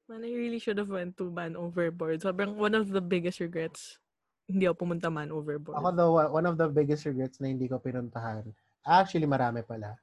Man, 0.07 0.23
I 0.23 0.31
really 0.31 0.59
should 0.59 0.79
have 0.79 0.91
went 0.91 1.19
to 1.19 1.31
Man 1.31 1.55
Overboard. 1.55 2.23
Sobrang 2.23 2.55
one 2.55 2.75
of 2.75 2.91
the 2.91 3.03
biggest 3.03 3.39
regrets. 3.39 3.99
Hindi 4.47 4.63
ako 4.67 4.87
pumunta 4.87 5.11
Man 5.11 5.31
Overboard. 5.31 5.75
Ako 5.75 5.91
though, 5.91 6.15
one 6.31 6.47
of 6.47 6.55
the 6.55 6.71
biggest 6.71 7.03
regrets 7.03 7.43
na 7.43 7.51
hindi 7.51 7.67
ko 7.67 7.75
pinuntahan, 7.79 8.47
actually 8.87 9.27
marami 9.27 9.67
pala. 9.67 9.99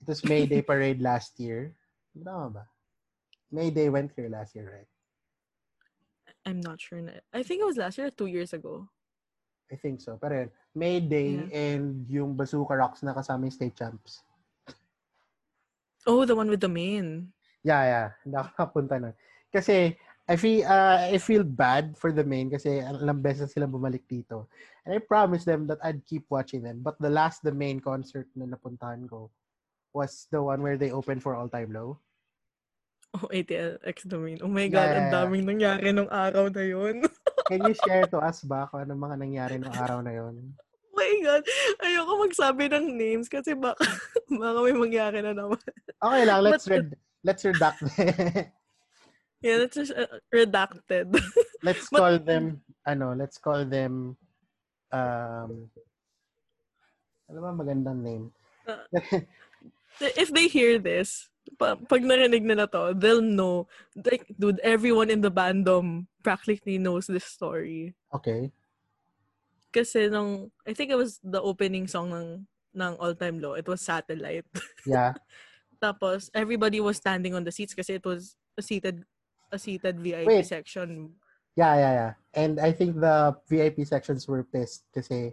It 0.00 0.08
was 0.08 0.20
Mayday 0.24 0.60
Parade 0.68 1.00
last 1.00 1.40
year. 1.40 1.72
Tama 2.12 2.60
ba? 2.60 2.64
Mayday 3.48 3.88
went 3.88 4.12
here 4.12 4.28
last 4.28 4.52
year, 4.52 4.68
right? 4.68 4.90
I'm 6.44 6.60
not 6.60 6.76
sure. 6.76 7.00
Na. 7.00 7.24
I 7.32 7.42
think 7.42 7.64
it 7.64 7.68
was 7.68 7.80
last 7.80 7.96
year 7.96 8.12
or 8.12 8.14
two 8.14 8.28
years 8.28 8.52
ago. 8.52 8.88
I 9.66 9.76
think 9.76 9.98
so. 9.98 10.14
Pero 10.16 10.46
yun, 10.46 10.50
May 10.74 11.00
Day 11.00 11.42
Yeah. 11.42 11.58
and 11.74 12.06
yung 12.06 12.38
Bazooka 12.38 12.76
Rocks 12.76 13.02
na 13.02 13.14
kasama 13.14 13.50
yung 13.50 13.56
state 13.56 13.74
champs. 13.74 14.22
Oh, 16.06 16.22
the 16.22 16.38
one 16.38 16.46
with 16.46 16.62
the 16.62 16.70
main. 16.70 17.34
Yeah, 17.66 17.82
yeah. 17.82 18.08
Hindi 18.22 18.38
ako 18.54 18.86
nun. 18.86 19.10
Kasi, 19.50 19.98
I 20.26 20.34
feel, 20.38 20.62
uh, 20.66 21.10
I 21.10 21.18
feel 21.18 21.42
bad 21.42 21.98
for 21.98 22.14
the 22.14 22.22
main 22.22 22.46
kasi 22.46 22.78
alam 22.78 23.18
beses 23.18 23.50
sila 23.50 23.66
bumalik 23.66 24.06
dito. 24.06 24.46
And 24.86 24.94
I 24.94 25.02
promised 25.02 25.46
them 25.46 25.66
that 25.66 25.82
I'd 25.82 26.06
keep 26.06 26.26
watching 26.30 26.62
them. 26.62 26.78
But 26.82 26.94
the 27.02 27.10
last, 27.10 27.42
the 27.42 27.50
main 27.50 27.82
concert 27.82 28.30
na 28.38 28.46
napuntahan 28.46 29.10
ko 29.10 29.30
was 29.90 30.30
the 30.30 30.38
one 30.38 30.62
where 30.62 30.78
they 30.78 30.94
opened 30.94 31.22
for 31.26 31.34
All 31.34 31.50
Time 31.50 31.74
Low. 31.74 31.98
Oh, 33.14 33.26
ATL 33.32 33.78
X 33.82 34.02
Domain. 34.06 34.38
Oh 34.42 34.50
my 34.50 34.66
Yeah, 34.66 34.74
God, 34.78 34.86
yeah, 34.86 34.94
ang 34.94 35.06
yeah. 35.10 35.14
daming 35.26 35.44
nangyari 35.46 35.88
nung 35.90 36.10
araw 36.10 36.46
na 36.54 36.62
yun. 36.62 37.02
Can 37.46 37.62
you 37.66 37.74
share 37.86 38.06
to 38.10 38.18
us 38.18 38.42
ba 38.42 38.66
kung 38.66 38.82
ano 38.82 38.92
mga 38.98 39.16
nangyari 39.22 39.54
noong 39.58 39.76
araw 39.78 39.98
na 40.02 40.12
yon? 40.12 40.34
oh 40.96 40.96
my 40.96 41.12
God. 41.22 41.42
Ayoko 41.84 42.12
magsabi 42.24 42.64
ng 42.72 42.86
names 42.96 43.28
kasi 43.28 43.52
baka, 43.52 43.84
baka 44.40 44.58
may 44.64 44.72
mangyari 44.72 45.20
na 45.20 45.36
naman. 45.36 45.60
Okay 46.00 46.24
lang, 46.24 46.40
let's 46.42 46.64
But- 46.66 46.72
red 46.72 46.88
let's 47.26 47.42
redact 47.44 47.82
Yeah, 49.44 49.60
that's 49.60 49.76
just 49.76 49.92
uh, 49.92 50.08
redacted. 50.32 51.12
let's 51.66 51.86
But- 51.92 52.00
call 52.00 52.16
them 52.18 52.64
ano, 52.88 53.12
let's 53.12 53.36
call 53.36 53.68
them 53.68 54.16
um 54.90 55.68
ano 57.28 57.38
ba 57.44 57.50
magandang 57.52 58.00
name? 58.00 58.24
if 60.00 60.32
they 60.32 60.48
hear 60.48 60.78
this, 60.80 61.28
pag 61.58 62.02
narinig 62.02 62.42
nila 62.42 62.66
to, 62.66 62.94
they'll 62.96 63.22
know. 63.22 63.66
Like, 63.94 64.26
dude, 64.38 64.60
everyone 64.60 65.10
in 65.10 65.20
the 65.20 65.30
bandom 65.30 66.06
practically 66.22 66.78
knows 66.78 67.06
this 67.06 67.24
story. 67.24 67.94
Okay. 68.14 68.50
Kasi 69.72 70.08
nung, 70.08 70.50
I 70.66 70.72
think 70.74 70.90
it 70.90 70.98
was 70.98 71.20
the 71.22 71.40
opening 71.40 71.86
song 71.86 72.12
ng, 72.12 72.28
ng 72.74 72.92
All 72.98 73.14
Time 73.14 73.40
Low. 73.40 73.54
It 73.54 73.68
was 73.68 73.80
Satellite. 73.80 74.46
Yeah. 74.86 75.14
Tapos, 75.82 76.30
everybody 76.32 76.80
was 76.80 76.96
standing 76.96 77.34
on 77.34 77.44
the 77.44 77.52
seats 77.52 77.74
kasi 77.74 78.00
it 78.00 78.06
was 78.06 78.36
a 78.56 78.62
seated 78.62 79.04
a 79.52 79.58
seated 79.58 80.00
VIP 80.00 80.26
Wait. 80.26 80.46
section. 80.46 81.12
Yeah, 81.54 81.74
yeah, 81.76 81.92
yeah. 81.92 82.12
And 82.34 82.60
I 82.60 82.72
think 82.72 83.00
the 83.00 83.36
VIP 83.48 83.86
sections 83.86 84.26
were 84.26 84.44
pissed 84.44 84.84
kasi 84.92 85.32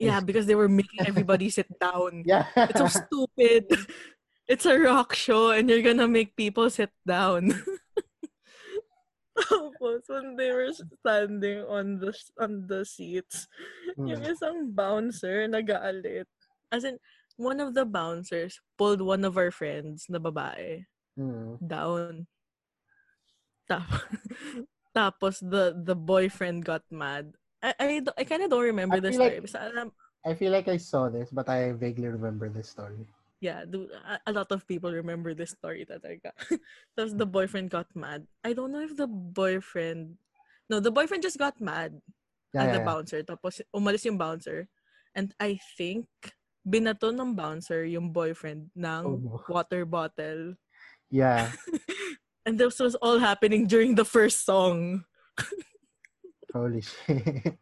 Yeah, 0.00 0.20
because 0.24 0.46
they 0.48 0.56
were 0.56 0.68
making 0.68 1.04
everybody 1.04 1.50
sit 1.52 1.68
down. 1.78 2.24
yeah. 2.26 2.48
It's 2.56 2.80
so 2.80 2.88
stupid. 2.88 3.68
It's 4.50 4.66
a 4.66 4.74
rock 4.82 5.14
show 5.14 5.54
and 5.54 5.70
you're 5.70 5.86
gonna 5.86 6.10
make 6.10 6.34
people 6.34 6.66
sit 6.74 6.90
down. 7.06 7.54
Tapos, 9.40 10.04
when 10.10 10.34
they 10.36 10.50
were 10.52 10.74
standing 11.00 11.62
on 11.64 12.02
the 12.02 12.10
on 12.36 12.66
the 12.66 12.82
seats, 12.84 13.46
yung 13.96 14.20
Mm. 14.20 14.26
isang 14.36 14.56
bouncer 14.74 15.46
nagaalit. 15.48 16.26
As 16.68 16.82
in, 16.84 16.98
one 17.40 17.62
of 17.62 17.72
the 17.72 17.86
bouncers 17.86 18.58
pulled 18.76 19.00
one 19.00 19.24
of 19.24 19.38
our 19.38 19.54
friends 19.54 20.10
na 20.10 20.18
babae 20.20 20.84
Mm. 21.16 21.56
down. 21.62 22.26
Tapos, 23.70 24.02
tapos 24.98 25.34
the 25.40 25.72
the 25.78 25.94
boyfriend 25.96 26.66
got 26.66 26.82
mad. 26.90 27.32
I 27.62 27.72
I, 27.78 27.86
I 28.18 28.24
kind 28.26 28.42
of 28.44 28.50
don't 28.50 28.66
remember 28.66 28.98
I 28.98 29.00
the 29.00 29.14
feel 29.14 29.20
story. 29.24 29.40
like- 29.46 29.94
I 30.26 30.34
feel 30.36 30.52
like 30.52 30.68
I 30.68 30.76
saw 30.76 31.08
this, 31.08 31.32
but 31.32 31.48
I 31.48 31.72
vaguely 31.72 32.10
remember 32.12 32.52
this 32.52 32.68
story. 32.68 33.08
Yeah, 33.40 33.64
dude, 33.64 33.88
a, 34.04 34.20
a 34.28 34.32
lot 34.36 34.52
of 34.52 34.68
people 34.68 34.92
remember 34.92 35.32
this 35.32 35.56
story 35.56 35.88
talaga. 35.88 36.36
Tapos 36.96 37.16
the 37.16 37.24
boyfriend 37.24 37.72
got 37.72 37.88
mad. 37.96 38.28
I 38.44 38.52
don't 38.52 38.70
know 38.70 38.84
if 38.84 38.92
the 38.96 39.08
boyfriend... 39.08 40.20
No, 40.68 40.78
the 40.78 40.92
boyfriend 40.92 41.24
just 41.24 41.40
got 41.40 41.56
mad 41.60 41.96
Yeah, 42.52 42.62
at 42.62 42.66
yeah, 42.66 42.72
the 42.72 42.78
yeah. 42.78 42.84
bouncer. 42.84 43.20
Tapos 43.22 43.64
umalis 43.74 44.04
yung 44.04 44.18
bouncer. 44.18 44.68
And 45.14 45.34
I 45.40 45.58
think 45.78 46.06
binato 46.68 47.10
ng 47.14 47.34
bouncer 47.34 47.88
yung 47.88 48.12
boyfriend 48.12 48.70
ng 48.76 49.04
Oh, 49.06 49.40
water 49.48 49.86
bottle. 49.88 50.54
Yeah. 51.08 51.50
And 52.46 52.58
this 52.58 52.78
was 52.80 52.94
all 53.00 53.18
happening 53.18 53.66
during 53.66 53.94
the 53.94 54.04
first 54.04 54.44
song. 54.44 55.04
Holy 56.54 56.82
shit. 56.82 57.56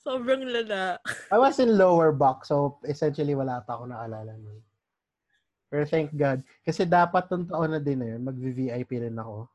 Sobrang 0.00 0.44
lala. 0.48 0.98
I 1.30 1.38
was 1.38 1.60
in 1.60 1.76
lower 1.76 2.10
box, 2.12 2.48
so 2.48 2.80
essentially 2.88 3.34
wala 3.36 3.62
pa 3.64 3.76
ako 3.76 3.88
naalala 3.88 4.34
nun. 4.36 4.60
Pero 5.70 5.86
thank 5.86 6.10
God. 6.10 6.42
Kasi 6.66 6.82
dapat 6.82 7.30
nung 7.30 7.46
taon 7.46 7.70
na 7.70 7.80
din 7.80 8.02
na 8.02 8.18
yun, 8.18 8.26
mag-VIP 8.26 8.98
rin 8.98 9.14
ako. 9.14 9.46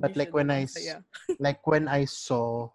But 0.00 0.16
like 0.16 0.32
when 0.32 0.48
I, 0.48 0.64
like 1.44 1.60
when 1.68 1.84
I 1.84 2.08
saw 2.08 2.72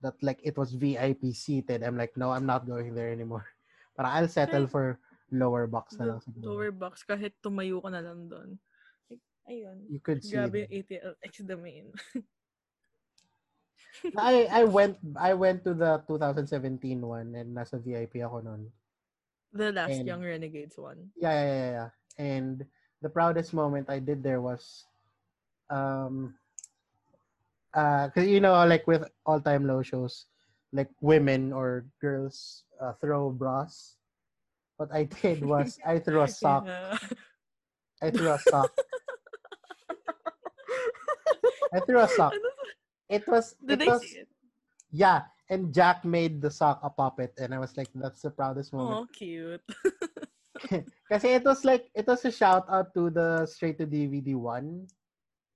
that 0.00 0.16
like 0.24 0.40
it 0.40 0.56
was 0.56 0.72
VIP 0.72 1.36
seated, 1.36 1.84
I'm 1.84 2.00
like, 2.00 2.16
no, 2.16 2.32
I'm 2.32 2.48
not 2.48 2.64
going 2.64 2.96
there 2.96 3.12
anymore. 3.12 3.44
Para 3.92 4.16
I'll 4.16 4.32
settle 4.32 4.64
for 4.66 4.96
lower 5.28 5.68
box 5.68 6.00
na 6.00 6.16
lang. 6.16 6.20
Siguro. 6.24 6.56
lower 6.56 6.72
box, 6.72 7.04
kahit 7.04 7.36
tumayo 7.44 7.84
ka 7.84 7.92
na 7.92 8.00
lang 8.00 8.32
doon. 8.32 8.56
Like, 9.12 9.22
ayun. 9.44 9.84
You 9.92 10.00
could 10.00 10.24
see. 10.24 10.40
Grabe 10.40 10.64
yung 10.64 10.72
ATL 10.72 11.14
X 11.20 11.44
the 11.44 11.58
main. 11.60 11.92
I 14.16 14.48
I 14.50 14.62
went 14.76 14.96
I 15.14 15.36
went 15.36 15.62
to 15.68 15.76
the 15.76 16.00
2017 16.08 16.80
one 17.00 17.36
and 17.36 17.52
nasa 17.52 17.76
VIP 17.76 18.24
ako 18.24 18.40
nun. 18.40 18.72
The 19.54 19.70
last 19.70 20.02
And- 20.02 20.06
Young 20.06 20.22
Renegades 20.22 20.74
one. 20.76 21.14
Yeah, 21.14 21.30
yeah, 21.30 21.46
yeah, 21.46 21.70
yeah. 21.70 21.90
And 22.18 22.66
the 23.02 23.08
proudest 23.08 23.54
moment 23.54 23.86
I 23.88 24.02
did 24.02 24.22
there 24.22 24.42
was, 24.42 24.86
um, 25.70 26.34
uh, 27.72 28.10
cause 28.10 28.26
you 28.26 28.40
know, 28.42 28.54
like 28.66 28.86
with 28.86 29.06
all-time 29.24 29.66
low 29.66 29.82
shows, 29.82 30.26
like 30.72 30.90
women 31.00 31.52
or 31.54 31.86
girls 32.00 32.64
uh, 32.82 32.92
throw 32.98 33.30
bras. 33.30 33.94
What 34.76 34.90
I 34.92 35.04
did 35.06 35.44
was 35.46 35.78
I 35.86 36.02
threw 36.02 36.22
a 36.22 36.28
sock. 36.28 36.66
Yeah. 36.66 36.98
I 38.02 38.10
threw 38.10 38.30
a 38.34 38.38
sock. 38.38 38.74
I 41.72 41.78
threw 41.80 42.00
a 42.00 42.08
sock. 42.08 42.34
It 43.06 43.28
was. 43.28 43.54
Did 43.60 43.74
it 43.74 43.78
they 43.84 43.86
was, 43.86 44.00
see 44.02 44.16
it? 44.24 44.28
Yeah, 44.90 45.28
and 45.50 45.74
Jack 45.74 46.04
made 46.04 46.40
the 46.40 46.50
sock 46.50 46.80
a 46.82 46.90
puppet, 46.90 47.34
and 47.38 47.52
I 47.52 47.58
was 47.58 47.76
like, 47.76 47.88
"That's 47.94 48.22
the 48.22 48.30
proudest 48.30 48.72
moment." 48.72 49.04
Oh, 49.04 49.06
cute. 49.12 49.64
Kasi 51.10 51.36
it 51.36 51.44
was 51.44 51.64
like 51.64 51.90
it 51.94 52.06
was 52.06 52.24
a 52.24 52.32
shout 52.32 52.64
out 52.70 52.94
to 52.94 53.10
the 53.10 53.44
straight 53.46 53.76
to 53.78 53.86
DVD 53.86 54.34
one. 54.34 54.86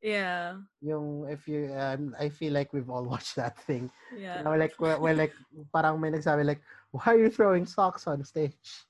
Yeah. 0.03 0.63
Yung 0.83 1.27
if 1.31 1.49
you 1.49 1.73
um, 1.75 2.15
I 2.19 2.29
feel 2.29 2.53
like 2.53 2.73
we've 2.73 2.91
all 2.91 3.05
watched 3.13 3.37
that 3.37 3.59
thing. 3.65 3.91
Yeah. 4.15 4.39
You 4.39 4.45
know, 4.45 4.57
like 4.57 4.75
well, 4.79 5.01
well, 5.01 5.17
like 5.17 5.35
parang 5.75 6.01
may 6.01 6.11
nagsabi 6.11 6.45
like 6.45 6.63
why 6.93 7.15
are 7.15 7.19
you 7.19 7.31
throwing 7.31 7.67
socks 7.67 8.07
on 8.07 8.25
stage? 8.25 8.87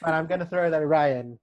But 0.00 0.14
I'm 0.14 0.26
gonna 0.26 0.46
throw 0.46 0.68
it 0.68 0.76
at 0.76 0.86
Ryan. 0.86 1.38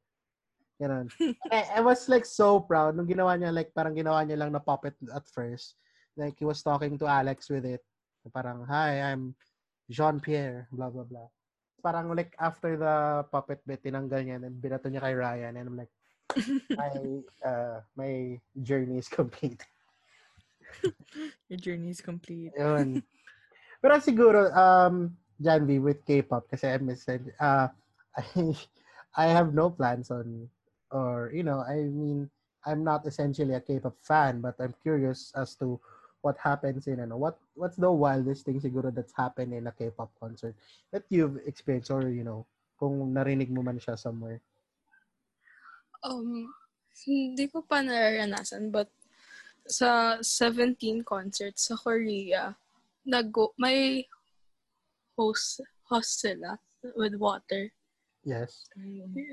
You 0.79 0.87
know. 0.87 1.03
I, 1.51 1.77
I 1.77 1.81
was 1.81 2.07
like 2.07 2.25
so 2.25 2.61
proud 2.61 2.95
nung 2.95 3.09
ginawa 3.09 3.35
niya 3.35 3.53
like 3.53 3.73
parang 3.75 3.97
ginawa 3.97 4.23
niya 4.23 4.39
lang 4.39 4.53
na 4.53 4.63
puppet 4.63 4.95
at 5.13 5.27
first. 5.27 5.75
Like 6.15 6.39
he 6.39 6.45
was 6.45 6.63
talking 6.63 6.97
to 6.97 7.05
Alex 7.05 7.49
with 7.49 7.65
it. 7.65 7.81
Parang 8.29 8.65
hi, 8.65 9.01
I'm 9.01 9.35
Jean 9.89 10.19
Pierre, 10.19 10.67
blah 10.71 10.89
blah 10.89 11.07
blah. 11.07 11.27
parang 11.87 12.11
like 12.11 12.35
after 12.41 12.75
the 12.75 13.23
puppet 13.31 13.61
bit, 13.63 13.79
tinanggal 13.79 14.19
niya 14.25 14.43
and 14.43 14.59
binato 14.59 14.91
niya 14.91 14.99
kay 14.99 15.15
Ryan 15.15 15.55
and 15.55 15.67
I'm 15.71 15.77
like, 15.77 15.93
my, 16.75 16.93
uh, 17.45 17.79
my 17.95 18.35
journey 18.59 18.99
is 18.99 19.07
complete. 19.07 19.63
Your 21.49 21.59
journey 21.61 21.95
is 21.95 22.01
complete. 22.03 22.51
Yun. 22.57 22.99
Pero 23.79 23.93
siguro, 24.03 24.51
um, 24.51 25.15
Janvi, 25.39 25.79
with 25.79 26.03
K-pop, 26.03 26.49
kasi 26.49 26.67
I 26.67 26.81
said, 26.97 27.31
uh, 27.39 27.69
I, 28.17 28.25
I 29.15 29.25
have 29.31 29.53
no 29.53 29.69
plans 29.69 30.11
on, 30.11 30.49
or, 30.91 31.31
you 31.31 31.45
know, 31.45 31.61
I 31.61 31.87
mean, 31.87 32.27
I'm 32.65 32.83
not 32.83 33.05
essentially 33.05 33.53
a 33.53 33.61
K-pop 33.61 33.95
fan, 34.01 34.41
but 34.41 34.59
I'm 34.59 34.73
curious 34.83 35.31
as 35.37 35.55
to 35.61 35.79
what 36.21 36.37
happens 36.37 36.87
in, 36.87 36.99
ano, 36.99 37.17
what, 37.17 37.37
what's 37.55 37.77
the 37.77 37.91
wildest 37.91 38.45
thing 38.45 38.59
siguro 38.59 38.93
that's 38.93 39.13
happened 39.13 39.53
in 39.53 39.67
a 39.67 39.71
K-pop 39.71 40.11
concert 40.19 40.55
that 40.91 41.03
you've 41.09 41.37
experienced 41.45 41.91
or, 41.91 42.09
you 42.09 42.23
know, 42.23 42.45
kung 42.79 43.13
narinig 43.13 43.49
mo 43.49 43.61
man 43.61 43.79
siya 43.79 43.97
somewhere. 43.97 44.41
Um, 46.03 46.53
hindi 47.05 47.47
ko 47.49 47.65
pa 47.65 47.81
nararanasan, 47.81 48.69
but 48.69 48.89
sa 49.67 50.21
17 50.21 51.03
concerts 51.03 51.67
sa 51.67 51.75
Korea, 51.75 52.55
nag 53.05 53.33
may 53.57 54.05
host, 55.17 55.61
host 55.89 56.21
sila 56.21 56.59
with 56.95 57.15
water. 57.17 57.73
Yes. 58.23 58.69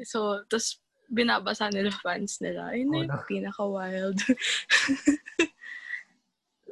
So, 0.09 0.42
tas 0.49 0.81
binabasa 1.12 1.68
nila 1.70 1.92
fans 2.01 2.40
nila. 2.40 2.73
Ayun 2.73 2.88
na 2.90 2.97
Oh, 2.97 3.03
yung 3.05 3.18
no. 3.20 3.29
pinaka-wild. 3.29 4.18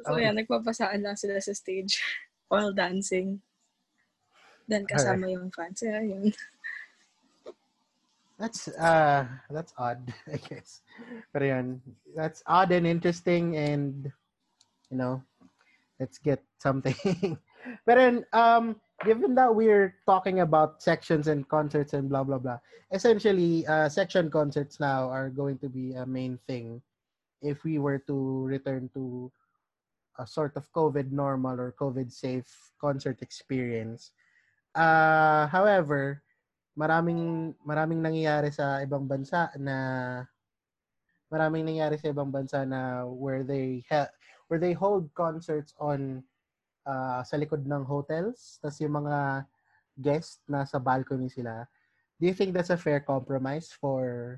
so, 0.03 0.13
Okay. 0.13 0.23
yan, 0.23 0.35
nagpapasaan 0.37 1.01
lang 1.01 1.15
sila 1.15 1.39
sa 1.39 1.53
stage 1.55 1.99
while 2.51 2.71
dancing. 2.75 3.41
Then, 4.67 4.87
kasama 4.87 5.27
yung 5.27 5.51
fans. 5.51 5.83
Yeah, 5.83 5.99
yun. 6.03 6.31
That's 8.39 8.67
uh 8.75 9.27
that's 9.51 9.73
odd, 9.77 10.01
I 10.27 10.37
guess. 10.37 10.81
Pero 11.31 11.45
yun, 11.45 11.81
that's 12.15 12.41
odd 12.47 12.71
and 12.73 12.87
interesting 12.87 13.55
and 13.55 14.11
you 14.89 14.97
know, 14.97 15.21
let's 15.99 16.17
get 16.17 16.43
something. 16.59 16.97
But 17.87 17.95
then 17.95 18.25
um 18.33 18.75
given 19.05 19.35
that 19.35 19.53
we're 19.55 19.95
talking 20.05 20.41
about 20.43 20.83
sections 20.83 21.27
and 21.31 21.47
concerts 21.47 21.93
and 21.93 22.09
blah 22.09 22.23
blah 22.27 22.39
blah, 22.41 22.59
essentially 22.91 23.63
uh 23.67 23.87
section 23.87 24.27
concerts 24.27 24.79
now 24.79 25.07
are 25.07 25.29
going 25.29 25.57
to 25.63 25.69
be 25.69 25.93
a 25.93 26.03
main 26.05 26.39
thing 26.47 26.81
if 27.39 27.63
we 27.63 27.77
were 27.79 27.99
to 28.11 28.43
return 28.47 28.89
to 28.95 29.31
a 30.19 30.25
sort 30.27 30.55
of 30.55 30.69
COVID 30.71 31.11
normal 31.11 31.59
or 31.59 31.73
COVID 31.73 32.11
safe 32.11 32.73
concert 32.77 33.21
experience. 33.21 34.11
Uh 34.73 35.47
however, 35.49 36.23
maraming 36.77 37.53
maraming 37.61 38.01
nangyayari 38.01 38.49
sa 38.49 38.81
ibang 38.81 39.05
bansa 39.05 39.53
na 39.61 39.77
maraming 41.33 41.65
nangyayari 41.65 41.97
sa 41.97 42.13
ibang 42.13 42.29
bansa 42.29 42.61
na 42.65 43.05
where 43.09 43.41
they 43.41 43.81
ha- 43.89 44.13
where 44.49 44.61
they 44.61 44.73
hold 44.73 45.09
concerts 45.17 45.73
on 45.81 46.21
uh, 46.85 47.25
sa 47.25 47.37
likod 47.37 47.65
ng 47.65 47.85
hotels. 47.85 48.61
Tas 48.61 48.77
yung 48.81 49.01
mga 49.01 49.45
guest 49.97 50.41
nasa 50.49 50.77
balcony 50.81 51.29
sila. 51.29 51.65
Do 52.21 52.29
you 52.29 52.33
think 52.37 52.53
that's 52.53 52.73
a 52.73 52.77
fair 52.77 53.01
compromise 53.01 53.73
for 53.73 54.37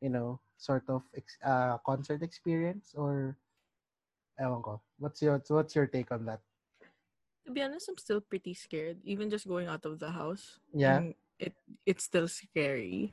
you 0.00 0.12
know 0.12 0.40
sort 0.56 0.84
of 0.88 1.04
ex- 1.16 1.40
uh, 1.44 1.76
concert 1.84 2.20
experience 2.24 2.92
or 2.96 3.36
ewan 4.40 4.60
ko 4.60 4.80
what's 4.98 5.22
your 5.22 5.42
what's 5.48 5.74
your 5.74 5.86
take 5.86 6.10
on 6.12 6.24
that 6.26 6.40
To 7.46 7.52
be 7.52 7.62
honest, 7.62 7.88
I'm 7.88 7.98
still 7.98 8.20
pretty 8.20 8.54
scared. 8.54 8.98
Even 9.04 9.30
just 9.30 9.46
going 9.46 9.68
out 9.68 9.86
of 9.86 9.98
the 9.98 10.10
house. 10.10 10.58
yeah 10.74 11.02
It 11.38 11.54
it's 11.86 12.04
still 12.04 12.26
scary. 12.28 13.12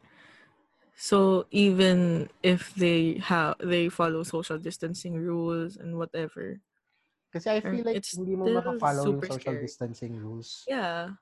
So 0.96 1.46
even 1.52 2.30
if 2.42 2.74
they 2.76 3.20
have 3.26 3.58
they 3.60 3.90
follow 3.90 4.24
social 4.24 4.58
distancing 4.58 5.14
rules 5.18 5.76
and 5.78 5.98
whatever, 5.98 6.62
kasi 7.34 7.50
I 7.50 7.60
feel 7.62 7.82
er, 7.82 7.90
like 7.94 7.98
It's 7.98 8.16
hindi 8.16 8.34
mo 8.38 8.46
makafollow 8.48 9.06
yung 9.10 9.22
social 9.22 9.42
scary. 9.42 9.66
distancing 9.66 10.14
rules 10.22 10.64
yeah, 10.70 11.18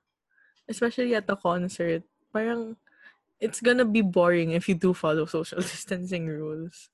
especially 0.70 1.16
at 1.16 1.28
the 1.28 1.36
concert, 1.36 2.04
parang 2.32 2.76
it's 3.40 3.60
gonna 3.62 3.86
be 3.88 4.02
boring 4.04 4.52
if 4.52 4.70
you 4.70 4.76
do 4.76 4.94
follow 4.94 5.26
social 5.38 5.60
distancing 5.64 6.28
rules. 6.28 6.90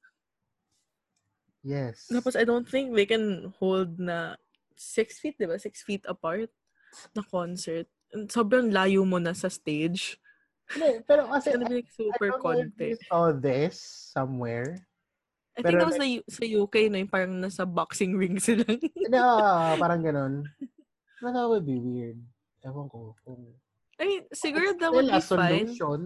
Yes 1.67 2.07
Tapos 2.07 2.39
I 2.39 2.47
don't 2.47 2.63
think 2.63 2.95
they 2.95 3.03
can 3.03 3.51
hold 3.59 3.99
na 3.99 4.39
six 4.79 5.19
feet, 5.19 5.35
di 5.35 5.43
ba? 5.43 5.59
Six 5.59 5.83
feet 5.83 6.07
apart 6.07 6.47
na 7.11 7.19
concert. 7.27 7.91
And 8.15 8.31
sobrang 8.31 8.71
layo 8.71 9.03
mo 9.03 9.19
na 9.19 9.35
sa 9.35 9.51
stage. 9.51 10.15
Hindi, 10.71 11.03
pero 11.03 11.27
It's 11.27 11.43
kasi 11.43 11.47
gonna 11.51 11.67
be 11.67 11.75
like 11.83 11.91
I 11.91 11.95
super 11.99 12.27
don't 12.31 12.39
know 12.39 12.51
if 12.55 12.71
konti. 12.71 12.87
you 12.95 12.99
saw 13.03 13.23
this 13.35 13.75
somewhere. 14.15 14.79
I 15.57 15.65
Pero 15.65 15.67
think 15.67 15.79
that 15.83 15.89
was 15.89 15.97
the, 15.99 16.09
U- 16.21 16.27
sa 16.29 16.43
UK 16.45 16.75
na 16.87 16.97
yung 17.01 17.11
parang 17.11 17.33
nasa 17.35 17.65
boxing 17.65 18.13
ring 18.15 18.37
sila. 18.43 18.63
No, 19.11 19.25
parang 19.75 20.05
ganun. 20.05 20.33
But 21.19 21.33
that 21.33 21.49
would 21.49 21.65
be 21.65 21.81
weird. 21.81 22.21
Ewan 22.63 22.87
ko. 22.87 23.17
Kung... 23.25 23.57
I 23.97 24.05
mean, 24.05 24.23
siguro 24.29 24.71
It's 24.71 24.79
that 24.79 24.93
would 24.93 25.09
still 25.09 25.17
be 25.17 25.17
a 25.17 25.25
fine. 25.25 25.65
solution. 25.73 25.99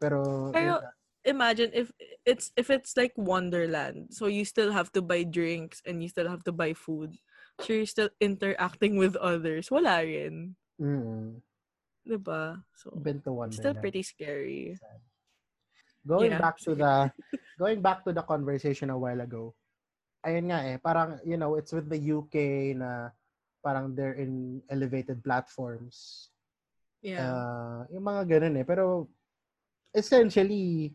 Pero, 0.00 0.50
Pero- 0.50 0.80
yun. 0.80 1.03
Imagine 1.24 1.72
if 1.72 1.88
it's 2.28 2.52
if 2.56 2.68
it's 2.68 2.96
like 2.96 3.16
Wonderland. 3.16 4.12
So 4.12 4.28
you 4.28 4.44
still 4.44 4.72
have 4.72 4.92
to 4.92 5.00
buy 5.00 5.24
drinks 5.24 5.80
and 5.88 6.04
you 6.04 6.08
still 6.12 6.28
have 6.28 6.44
to 6.44 6.52
buy 6.52 6.76
food. 6.76 7.16
So 7.60 7.72
you're 7.72 7.88
still 7.88 8.12
interacting 8.20 9.00
with 9.00 9.16
others. 9.16 9.70
Wala 9.70 10.04
rin. 10.04 10.56
Mm, 10.76 11.40
Diba? 12.04 12.60
So, 12.76 12.92
been 13.00 13.24
to 13.24 13.32
it's 13.48 13.56
still 13.56 13.74
pretty 13.74 14.04
scary. 14.04 14.76
Going 16.04 16.36
Yeah, 16.36 16.42
back 16.44 16.60
to 16.68 16.76
the 16.76 17.08
going 17.62 17.80
back 17.80 18.04
to 18.04 18.12
the 18.12 18.20
conversation 18.20 18.92
a 18.92 18.98
while 18.98 19.24
ago. 19.24 19.56
Ayun 20.20 20.52
nga 20.52 20.60
eh, 20.68 20.76
parang 20.76 21.16
you 21.24 21.40
know, 21.40 21.56
it's 21.56 21.72
with 21.72 21.88
the 21.88 21.96
UK 21.96 22.76
na 22.76 23.08
parang 23.64 23.96
they're 23.96 24.20
in 24.20 24.60
elevated 24.68 25.24
platforms. 25.24 26.28
Yeah. 27.00 27.24
Uh, 27.24 27.80
yung 27.88 28.04
mga 28.04 28.22
ganun 28.28 28.60
eh. 28.60 28.66
Pero 28.68 29.08
essentially 29.96 30.92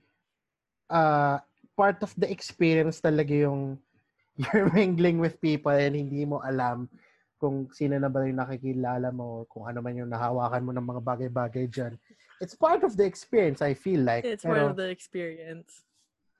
uh, 0.89 1.38
part 1.78 2.02
of 2.04 2.12
the 2.19 2.28
experience 2.30 2.99
talaga 2.99 3.47
yung 3.47 3.78
you're 4.39 4.71
mingling 4.71 5.19
with 5.19 5.39
people 5.41 5.71
and 5.71 5.95
hindi 5.95 6.23
mo 6.25 6.41
alam 6.43 6.89
kung 7.39 7.71
sino 7.71 7.95
na 7.95 8.12
ba 8.12 8.28
yung 8.28 8.43
nakikilala 8.43 9.15
mo, 9.15 9.47
kung 9.47 9.63
ano 9.63 9.80
man 9.80 9.95
yung 9.95 10.12
nahawakan 10.12 10.63
mo 10.63 10.71
ng 10.75 10.84
mga 10.84 11.02
bagay-bagay 11.08 11.65
dyan. 11.71 11.95
It's 12.43 12.56
part 12.56 12.84
of 12.84 12.99
the 12.99 13.08
experience, 13.08 13.63
I 13.63 13.75
feel 13.75 14.04
like. 14.04 14.28
it's 14.28 14.43
Pero, 14.43 14.67
part 14.67 14.75
of 14.75 14.80
the 14.80 14.91
experience. 14.91 15.88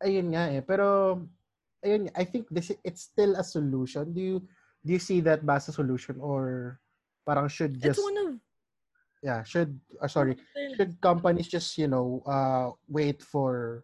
ayun 0.03 0.35
nga 0.35 0.51
eh. 0.51 0.59
Pero, 0.59 1.19
ayun, 1.83 2.12
I 2.15 2.23
think 2.27 2.51
this 2.51 2.71
it's 2.83 3.07
still 3.07 3.39
a 3.39 3.43
solution. 3.47 4.12
Do 4.12 4.19
you 4.19 4.38
do 4.83 4.95
you 4.95 5.01
see 5.01 5.19
that 5.23 5.43
ba 5.43 5.59
as 5.59 5.67
a 5.71 5.75
solution 5.75 6.19
or 6.19 6.79
parang 7.27 7.47
should 7.51 7.75
just 7.79 7.99
it's 7.99 8.03
one 8.03 8.17
of 8.17 8.29
yeah 9.19 9.43
should 9.43 9.75
uh, 9.99 10.07
sorry 10.07 10.39
should 10.79 10.95
companies 11.03 11.51
just 11.51 11.75
you 11.75 11.88
know 11.91 12.23
uh 12.23 12.71
wait 12.88 13.19
for 13.19 13.83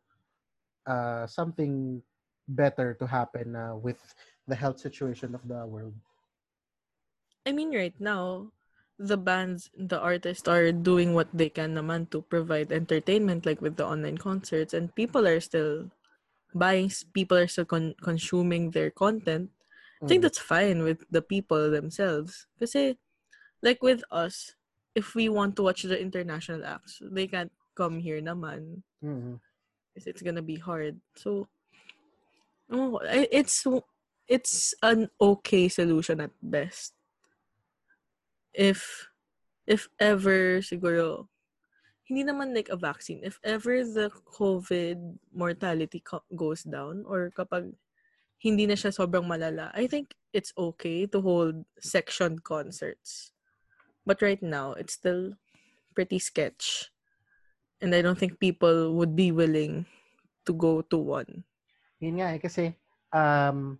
uh 0.87 1.25
something 1.27 2.01
better 2.47 2.93
to 2.93 3.07
happen 3.07 3.55
uh, 3.55 3.75
with 3.75 3.99
the 4.47 4.55
health 4.55 4.79
situation 4.79 5.33
of 5.35 5.41
the 5.47 5.65
world 5.65 5.93
I 7.45 7.51
mean, 7.51 7.73
right 7.75 7.95
now, 7.99 8.51
the 8.97 9.17
bands, 9.17 9.69
the 9.75 9.99
artists 9.99 10.47
are 10.47 10.71
doing 10.71 11.13
what 11.13 11.29
they 11.33 11.49
can 11.49 11.75
naman 11.75 12.09
to 12.11 12.21
provide 12.21 12.71
entertainment, 12.71 13.45
like 13.45 13.61
with 13.61 13.77
the 13.77 13.85
online 13.85 14.17
concerts, 14.17 14.73
and 14.73 14.93
people 14.95 15.27
are 15.27 15.39
still 15.39 15.91
buying, 16.55 16.91
people 17.13 17.37
are 17.37 17.47
still 17.49 17.65
con- 17.65 17.95
consuming 18.01 18.71
their 18.71 18.91
content. 18.91 19.51
I 20.05 20.07
think 20.07 20.21
Mm. 20.21 20.23
that's 20.23 20.39
fine 20.39 20.83
with 20.83 21.05
the 21.11 21.21
people 21.23 21.71
themselves. 21.71 22.47
Because, 22.59 22.95
like 23.61 23.83
with 23.83 24.03
us, 24.11 24.55
if 24.95 25.15
we 25.15 25.29
want 25.29 25.55
to 25.57 25.63
watch 25.63 25.83
the 25.83 25.99
international 25.99 26.65
acts, 26.65 27.01
they 27.03 27.27
can't 27.27 27.53
come 27.75 27.99
here 27.99 28.21
naman. 28.21 28.83
Mhm. 29.01 29.39
Because 29.95 30.11
it's 30.11 30.21
gonna 30.21 30.43
be 30.43 30.59
hard. 30.59 30.99
So, 31.15 31.47
oh, 32.67 32.99
it's 33.07 33.63
it's 34.27 34.75
an 34.83 35.07
okay 35.21 35.71
solution 35.71 36.19
at 36.19 36.35
best. 36.43 36.91
If 38.51 39.07
if 39.63 39.87
ever 39.99 40.59
siguro 40.59 41.31
hindi 42.05 42.21
naman 42.21 42.53
like 42.53 42.69
a 42.69 42.77
vaccine. 42.77 43.21
If 43.25 43.41
ever 43.41 43.81
the 43.81 44.13
COVID 44.29 45.17
mortality 45.33 46.05
co- 46.05 46.25
goes 46.37 46.61
down 46.61 47.03
or 47.09 47.33
kapag 47.33 47.73
hindi 48.37 48.69
na 48.69 48.77
siya 48.77 48.93
sobrang 48.93 49.25
malala, 49.25 49.73
I 49.73 49.89
think 49.89 50.13
it's 50.29 50.53
okay 50.53 51.09
to 51.09 51.19
hold 51.21 51.65
section 51.81 52.39
concerts. 52.45 53.33
But 54.05 54.21
right 54.21 54.41
now, 54.41 54.77
it's 54.77 54.93
still 54.93 55.33
pretty 55.97 56.21
sketch. 56.21 56.93
And 57.81 57.91
I 57.93 58.01
don't 58.01 58.17
think 58.17 58.39
people 58.39 58.95
would 58.95 59.15
be 59.15 59.31
willing 59.31 59.85
to 60.45 60.53
go 60.53 60.81
to 60.93 60.97
one. 60.97 61.43
yun 61.97 62.19
nga 62.21 62.35
eh 62.35 62.39
kasi 62.43 62.75
um 63.09 63.79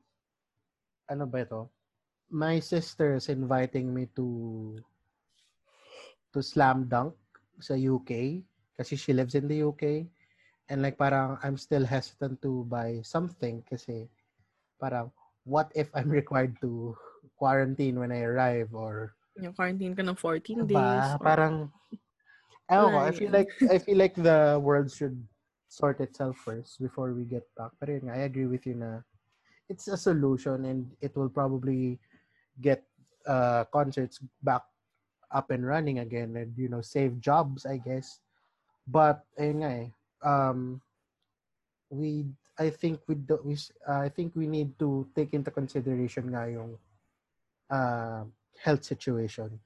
ano 1.05 1.23
ba 1.29 1.43
ito 1.45 1.67
my 2.31 2.57
sister 2.57 3.13
is 3.19 3.29
inviting 3.29 3.91
me 3.93 4.07
to 4.17 4.25
to 6.33 6.39
slam 6.41 6.87
dunk 6.89 7.13
sa 7.61 7.75
UK 7.75 8.41
kasi 8.73 8.95
she 8.97 9.13
lives 9.13 9.35
in 9.35 9.45
the 9.45 9.61
UK 9.61 10.07
and 10.71 10.81
like 10.81 10.97
parang 10.97 11.37
I'm 11.45 11.59
still 11.59 11.85
hesitant 11.85 12.41
to 12.41 12.65
buy 12.65 13.03
something 13.05 13.61
kasi 13.67 14.09
parang 14.81 15.11
what 15.45 15.69
if 15.77 15.91
I'm 15.93 16.09
required 16.19 16.57
to 16.65 16.97
quarantine 17.37 17.99
when 17.99 18.09
I 18.09 18.25
arrive 18.25 18.73
or 18.73 19.13
Yung 19.37 19.53
quarantine 19.53 19.93
ka 19.93 20.01
ng 20.01 20.15
14 20.17 20.63
diba? 20.65 20.71
days. 20.71 21.07
or- 21.19 21.21
Parang 21.21 21.55
ewan 22.71 22.91
ko, 22.91 22.99
I 22.99 23.11
feel 23.11 23.31
like 23.31 23.51
I 23.69 23.77
feel 23.77 23.97
like 23.97 24.15
the 24.17 24.57
world 24.61 24.89
should 24.89 25.17
sort 25.69 25.99
itself 25.99 26.37
first 26.41 26.79
before 26.81 27.13
we 27.13 27.25
get 27.25 27.43
back. 27.57 27.71
But 27.79 27.89
yun, 27.89 28.09
I 28.09 28.25
agree 28.25 28.47
with 28.47 28.65
you 28.65 28.75
na 28.79 29.03
it's 29.69 29.87
a 29.87 29.97
solution 29.97 30.65
and 30.65 30.89
it 31.01 31.15
will 31.17 31.29
probably 31.29 31.99
get 32.61 32.85
uh, 33.27 33.65
concerts 33.73 34.21
back 34.41 34.61
up 35.33 35.49
and 35.49 35.65
running 35.65 35.99
again 35.99 36.37
and 36.37 36.53
you 36.55 36.69
know 36.69 36.81
save 36.81 37.19
jobs 37.19 37.65
I 37.65 37.77
guess. 37.77 38.21
But 38.87 39.25
ayun 39.37 39.65
nga 39.65 39.71
eh, 39.73 39.87
um, 40.21 40.81
we 41.89 42.25
I 42.55 42.69
think 42.71 43.01
we 43.09 43.15
do, 43.19 43.41
we 43.43 43.57
uh, 43.83 44.05
I 44.05 44.09
think 44.09 44.31
we 44.33 44.47
need 44.47 44.77
to 44.79 45.05
take 45.13 45.33
into 45.33 45.51
consideration 45.51 46.31
nga 46.31 46.47
yung 46.47 46.77
uh, 47.69 48.23
health 48.61 48.85
situation. 48.85 49.59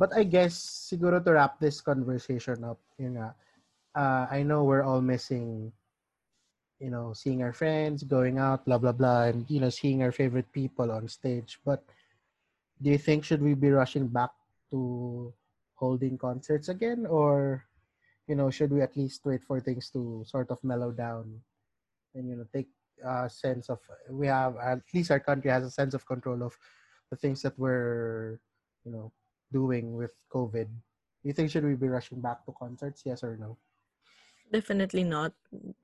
But 0.00 0.16
I 0.16 0.24
guess 0.24 0.56
siguro 0.88 1.20
to 1.20 1.36
wrap 1.36 1.60
this 1.60 1.84
conversation 1.84 2.64
up, 2.64 2.80
yun 2.96 3.20
nga, 3.20 3.36
uh, 3.92 4.24
I 4.32 4.40
know 4.40 4.64
we're 4.64 4.82
all 4.88 5.04
missing 5.04 5.68
you 6.80 6.88
know, 6.88 7.12
seeing 7.12 7.44
our 7.44 7.52
friends, 7.52 8.02
going 8.02 8.40
out, 8.40 8.64
blah 8.64 8.80
blah 8.80 8.96
blah, 8.96 9.28
and 9.28 9.44
you 9.52 9.60
know, 9.60 9.68
seeing 9.68 10.02
our 10.02 10.10
favorite 10.10 10.50
people 10.50 10.90
on 10.90 11.06
stage. 11.06 11.60
But 11.60 11.84
do 12.80 12.88
you 12.88 12.96
think 12.96 13.22
should 13.22 13.44
we 13.44 13.52
be 13.52 13.68
rushing 13.68 14.08
back 14.08 14.32
to 14.72 15.32
holding 15.76 16.16
concerts 16.16 16.72
again, 16.72 17.04
or 17.04 17.64
you 18.26 18.34
know, 18.34 18.48
should 18.48 18.72
we 18.72 18.80
at 18.80 18.96
least 18.96 19.28
wait 19.28 19.44
for 19.44 19.60
things 19.60 19.90
to 19.92 20.24
sort 20.24 20.50
of 20.50 20.64
mellow 20.64 20.90
down 20.90 21.44
and 22.14 22.28
you 22.28 22.36
know, 22.36 22.46
take 22.52 22.68
a 23.04 23.28
sense 23.28 23.68
of 23.68 23.78
we 24.08 24.26
have 24.26 24.56
at 24.56 24.80
least 24.94 25.10
our 25.10 25.20
country 25.20 25.50
has 25.50 25.64
a 25.64 25.70
sense 25.70 25.92
of 25.92 26.06
control 26.06 26.42
of 26.42 26.56
the 27.10 27.16
things 27.16 27.42
that 27.42 27.56
we're 27.58 28.40
you 28.84 28.92
know 28.92 29.12
doing 29.52 29.94
with 29.96 30.14
COVID. 30.32 30.68
You 31.22 31.32
think 31.32 31.50
should 31.50 31.64
we 31.64 31.74
be 31.74 31.88
rushing 31.88 32.20
back 32.20 32.44
to 32.46 32.52
concerts? 32.56 33.02
Yes 33.04 33.22
or 33.22 33.36
no? 33.36 33.58
Definitely 34.50 35.04
not. 35.04 35.32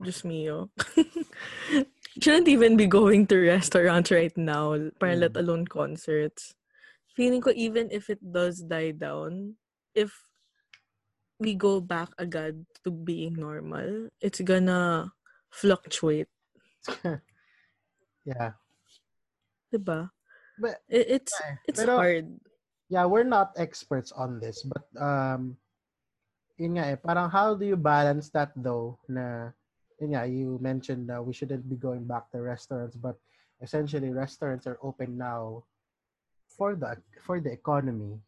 Just 0.03 0.25
me, 0.25 0.51
oh. 0.51 0.71
Shouldn't 2.21 2.49
even 2.49 2.77
be 2.77 2.87
going 2.87 3.27
to 3.29 3.37
restaurants 3.39 4.11
right 4.11 4.35
now, 4.37 4.75
para 4.99 5.15
Mm. 5.15 5.21
let 5.29 5.35
alone 5.37 5.67
concerts. 5.69 6.57
Feeling 7.15 7.41
ko 7.45 7.53
even 7.55 7.93
if 7.93 8.09
it 8.11 8.19
does 8.25 8.65
die 8.65 8.91
down, 8.97 9.55
if 9.95 10.11
we 11.39 11.55
go 11.55 11.81
back 11.81 12.09
agad 12.19 12.65
to 12.85 12.91
being 12.91 13.37
normal, 13.37 14.09
it's 14.21 14.41
gonna 14.41 15.13
fluctuate, 15.53 16.29
yeah. 18.25 18.57
diba? 19.73 20.11
But 20.59 20.81
It, 20.89 21.21
it's 21.21 21.35
it's 21.69 21.81
pero- 21.85 21.97
hard. 22.01 22.27
Yeah, 22.89 23.05
we're 23.05 23.27
not 23.27 23.53
experts 23.57 24.13
on 24.13 24.41
this, 24.41 24.63
but 24.63 24.87
um 25.01 25.57
yun 26.57 26.81
nga 26.81 26.97
eh, 26.97 26.99
parang 26.99 27.29
how 27.29 27.53
do 27.53 27.67
you 27.69 27.77
balance 27.77 28.33
that 28.33 28.53
though 28.57 28.97
na 29.09 29.53
yun 30.01 30.13
nga, 30.17 30.25
you 30.27 30.59
mentioned 30.61 31.09
that 31.09 31.21
we 31.21 31.33
shouldn't 31.33 31.69
be 31.69 31.77
going 31.77 32.05
back 32.05 32.31
to 32.31 32.41
restaurants, 32.41 32.97
but 32.97 33.17
essentially 33.61 34.11
restaurants 34.11 34.67
are 34.67 34.79
open 34.83 35.17
now 35.17 35.65
for 36.49 36.77
the 36.77 36.97
for 37.25 37.41
the 37.41 37.53
economy. 37.53 38.21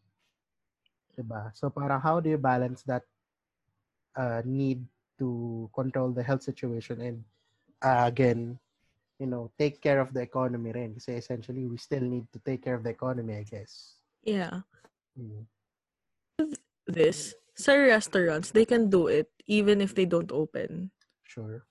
Diba? 1.16 1.51
So 1.55 1.71
parang 1.71 2.01
how 2.01 2.21
do 2.21 2.31
you 2.31 2.38
balance 2.38 2.83
that 2.87 3.03
uh, 4.16 4.42
need 4.44 4.85
to 5.18 5.68
control 5.75 6.14
the 6.14 6.23
health 6.23 6.42
situation 6.42 7.01
and 7.03 7.18
uh, 7.83 8.07
again, 8.07 8.59
you 9.18 9.27
know, 9.27 9.51
take 9.59 9.83
care 9.83 10.01
of 10.01 10.14
the 10.14 10.23
economy 10.23 10.71
rin. 10.73 10.94
Kasi 10.94 11.18
essentially, 11.18 11.66
we 11.66 11.77
still 11.77 12.03
need 12.03 12.27
to 12.33 12.38
take 12.38 12.62
care 12.62 12.75
of 12.75 12.83
the 12.83 12.90
economy, 12.90 13.35
I 13.35 13.42
guess. 13.42 13.98
Yeah. 14.23 14.67
Mm. 15.19 15.47
This 16.87 17.35
sa 17.59 17.75
restaurants, 17.75 18.55
they 18.55 18.65
can 18.65 18.89
do 18.89 19.11
it 19.11 19.29
even 19.47 19.81
if 19.81 19.95
they 19.95 20.07
don't 20.07 20.31
open. 20.31 20.95
Sure. 21.27 21.67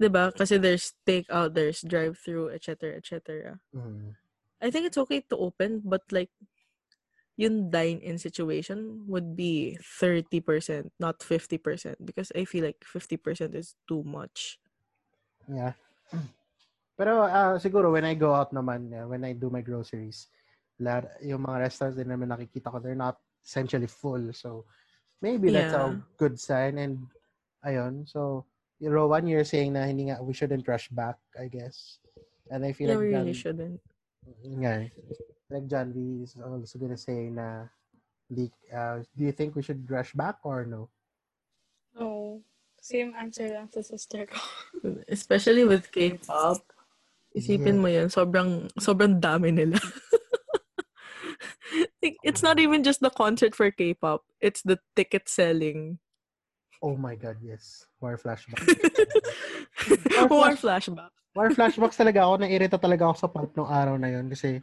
'Di 0.00 0.08
ba? 0.08 0.32
Kasi 0.32 0.56
there's 0.56 0.96
takeout, 1.04 1.52
there's 1.52 1.84
drive-through, 1.84 2.56
etc., 2.56 2.96
etc. 2.96 3.60
Mm. 3.76 4.16
I 4.60 4.68
think 4.72 4.88
it's 4.88 5.00
okay 5.00 5.20
to 5.28 5.36
open, 5.36 5.84
but 5.84 6.04
like, 6.12 6.32
yung 7.40 7.72
dine-in 7.72 8.20
situation 8.20 9.08
would 9.08 9.32
be 9.32 9.76
30%, 9.80 10.92
not 11.00 11.24
50%. 11.24 11.96
Because 12.04 12.28
I 12.36 12.44
feel 12.44 12.68
like 12.68 12.84
50% 12.84 13.56
is 13.56 13.76
too 13.88 14.04
much. 14.04 14.60
Yeah. 15.48 15.72
Pero 17.00 17.24
ah, 17.24 17.56
siguro 17.56 17.96
when 17.96 18.04
I 18.04 18.12
go 18.12 18.36
out 18.36 18.52
naman, 18.52 18.92
uh, 18.92 19.08
when 19.08 19.24
I 19.24 19.32
do 19.32 19.48
my 19.48 19.64
groceries, 19.64 20.28
lahat, 20.80 21.12
yung 21.22 21.44
mga 21.44 21.68
restaurants 21.68 21.96
din 21.96 22.08
naman 22.08 22.32
nakikita 22.32 22.72
ko, 22.72 22.80
they're 22.80 22.98
not 22.98 23.20
essentially 23.44 23.86
full. 23.86 24.32
So, 24.32 24.64
maybe 25.20 25.52
that's 25.52 25.76
a 25.76 25.92
Yeah. 25.92 26.00
good 26.16 26.40
sign. 26.40 26.80
And, 26.80 27.06
ayun. 27.64 28.08
So, 28.08 28.48
Rowan, 28.80 29.28
you're 29.28 29.44
saying 29.44 29.76
na 29.76 29.84
hindi 29.84 30.08
nga, 30.08 30.24
we 30.24 30.32
shouldn't 30.32 30.64
rush 30.64 30.88
back, 30.88 31.20
I 31.36 31.52
guess. 31.52 32.00
And 32.48 32.64
I 32.64 32.72
feel 32.72 32.88
Yeah, 32.88 32.96
like 32.96 33.04
we 33.04 33.14
really 33.14 33.36
John, 33.36 33.44
shouldn't. 33.44 33.80
nga, 34.56 34.72
eh. 34.84 34.90
like 35.52 35.66
John 35.68 35.92
V 35.92 36.24
is 36.24 36.34
also 36.40 36.78
gonna 36.80 36.96
say 36.96 37.28
na, 37.28 37.68
di, 38.30 38.48
uh, 38.72 39.04
do 39.12 39.22
you 39.28 39.32
think 39.36 39.54
we 39.54 39.62
should 39.62 39.84
rush 39.90 40.14
back 40.16 40.40
or 40.42 40.64
no? 40.64 40.88
No. 41.92 42.40
Same 42.80 43.12
answer 43.12 43.44
lang 43.52 43.68
sa 43.68 43.84
sister 43.84 44.24
ko. 44.24 44.40
Especially 45.04 45.68
with 45.68 45.92
K-pop. 45.92 46.64
Isipin 47.36 47.78
mo 47.78 47.86
yun, 47.86 48.08
sobrang, 48.08 48.66
sobrang 48.80 49.20
dami 49.20 49.52
nila. 49.52 49.76
It's 52.30 52.46
not 52.46 52.62
even 52.62 52.86
just 52.86 53.02
the 53.02 53.10
concert 53.10 53.58
for 53.58 53.74
K-pop. 53.74 54.22
It's 54.38 54.62
the 54.62 54.78
ticket 54.94 55.26
selling. 55.26 55.98
Oh 56.78 56.94
my 56.94 57.18
God, 57.18 57.42
yes. 57.42 57.90
War 57.98 58.14
flashback. 58.14 58.62
War 60.30 60.54
flashback. 60.54 61.10
War 61.34 61.50
flashbacks 61.50 61.98
talaga 61.98 62.22
ako. 62.22 62.46
Nairita 62.46 62.78
talaga 62.78 63.10
ako 63.10 63.16
sa 63.18 63.28
pulp 63.28 63.50
nung 63.58 63.66
araw 63.66 63.98
na 63.98 64.14
yon 64.14 64.30
kasi 64.30 64.62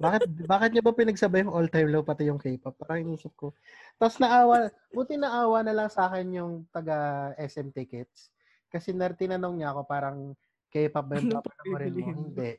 bakit 0.00 0.24
bakit 0.48 0.72
niya 0.72 0.82
ba 0.82 0.96
pinagsabay 0.96 1.44
yung 1.44 1.52
all-time 1.52 1.92
low 1.92 2.00
pati 2.00 2.32
yung 2.32 2.40
K-pop? 2.40 2.80
Parang 2.80 3.04
inisip 3.04 3.36
ko. 3.36 3.52
Tapos 4.00 4.16
naawa, 4.16 4.72
buti 4.90 5.20
naawa 5.20 5.60
na 5.62 5.76
lang 5.76 5.88
sa 5.92 6.08
akin 6.08 6.26
yung 6.32 6.52
taga 6.72 7.30
SM 7.36 7.70
tickets. 7.76 8.32
Kasi 8.72 8.96
nar 8.96 9.12
tinanong 9.14 9.60
niya 9.60 9.76
ako 9.76 9.84
parang 9.84 10.32
K-pop 10.72 11.04
ba 11.04 11.20
yung 11.20 11.28
Ano 11.28 11.44
pa 11.44 11.52
papanoorin 11.52 11.92
mo? 11.92 12.08
Hindi. 12.08 12.56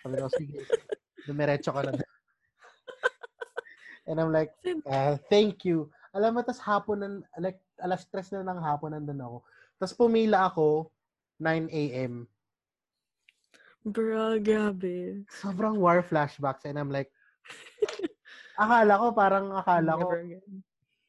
Sabi 0.00 0.16
ko, 0.16 0.26
sige. 0.32 0.58
Dumiretso 1.28 1.70
ka 1.76 1.84
na. 1.84 1.92
And 4.08 4.20
I'm 4.20 4.32
like, 4.32 4.52
uh, 4.86 5.16
thank 5.28 5.64
you. 5.64 5.90
Alam 6.16 6.38
mo, 6.38 6.40
tas 6.42 6.58
hapon, 6.58 7.00
na, 7.00 7.08
like, 7.38 7.60
alas 7.80 8.04
stress 8.04 8.32
na 8.32 8.44
ng 8.44 8.60
hapon 8.60 8.92
nandun 8.92 9.20
ako. 9.20 9.36
Tapos 9.80 9.94
pumila 9.96 10.48
ako, 10.48 10.92
9 11.40 11.68
a.m. 11.72 12.28
Bro, 13.80 14.44
grabe. 14.44 15.24
sobrang 15.32 15.80
war 15.80 16.04
flashbacks 16.04 16.68
and 16.68 16.76
I'm 16.76 16.92
like 16.92 17.08
akala 18.60 19.00
ko 19.00 19.06
parang 19.16 19.46
akala 19.56 19.96
ko 19.96 20.06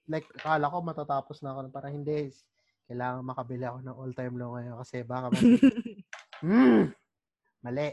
like 0.07 0.27
akala 0.39 0.71
ko 0.71 0.77
matatapos 0.79 1.43
na 1.43 1.51
ako 1.51 1.67
parang 1.67 1.99
hindi 1.99 2.31
kailangan 2.87 3.27
makabili 3.27 3.67
ako 3.67 3.77
ng 3.83 3.97
all 3.99 4.13
time 4.15 4.35
low 4.39 4.55
ngayon 4.55 4.79
kasi 4.79 5.03
baka 5.03 5.35
mas 5.35 5.43
mm, 6.47 6.95
mali 7.59 7.89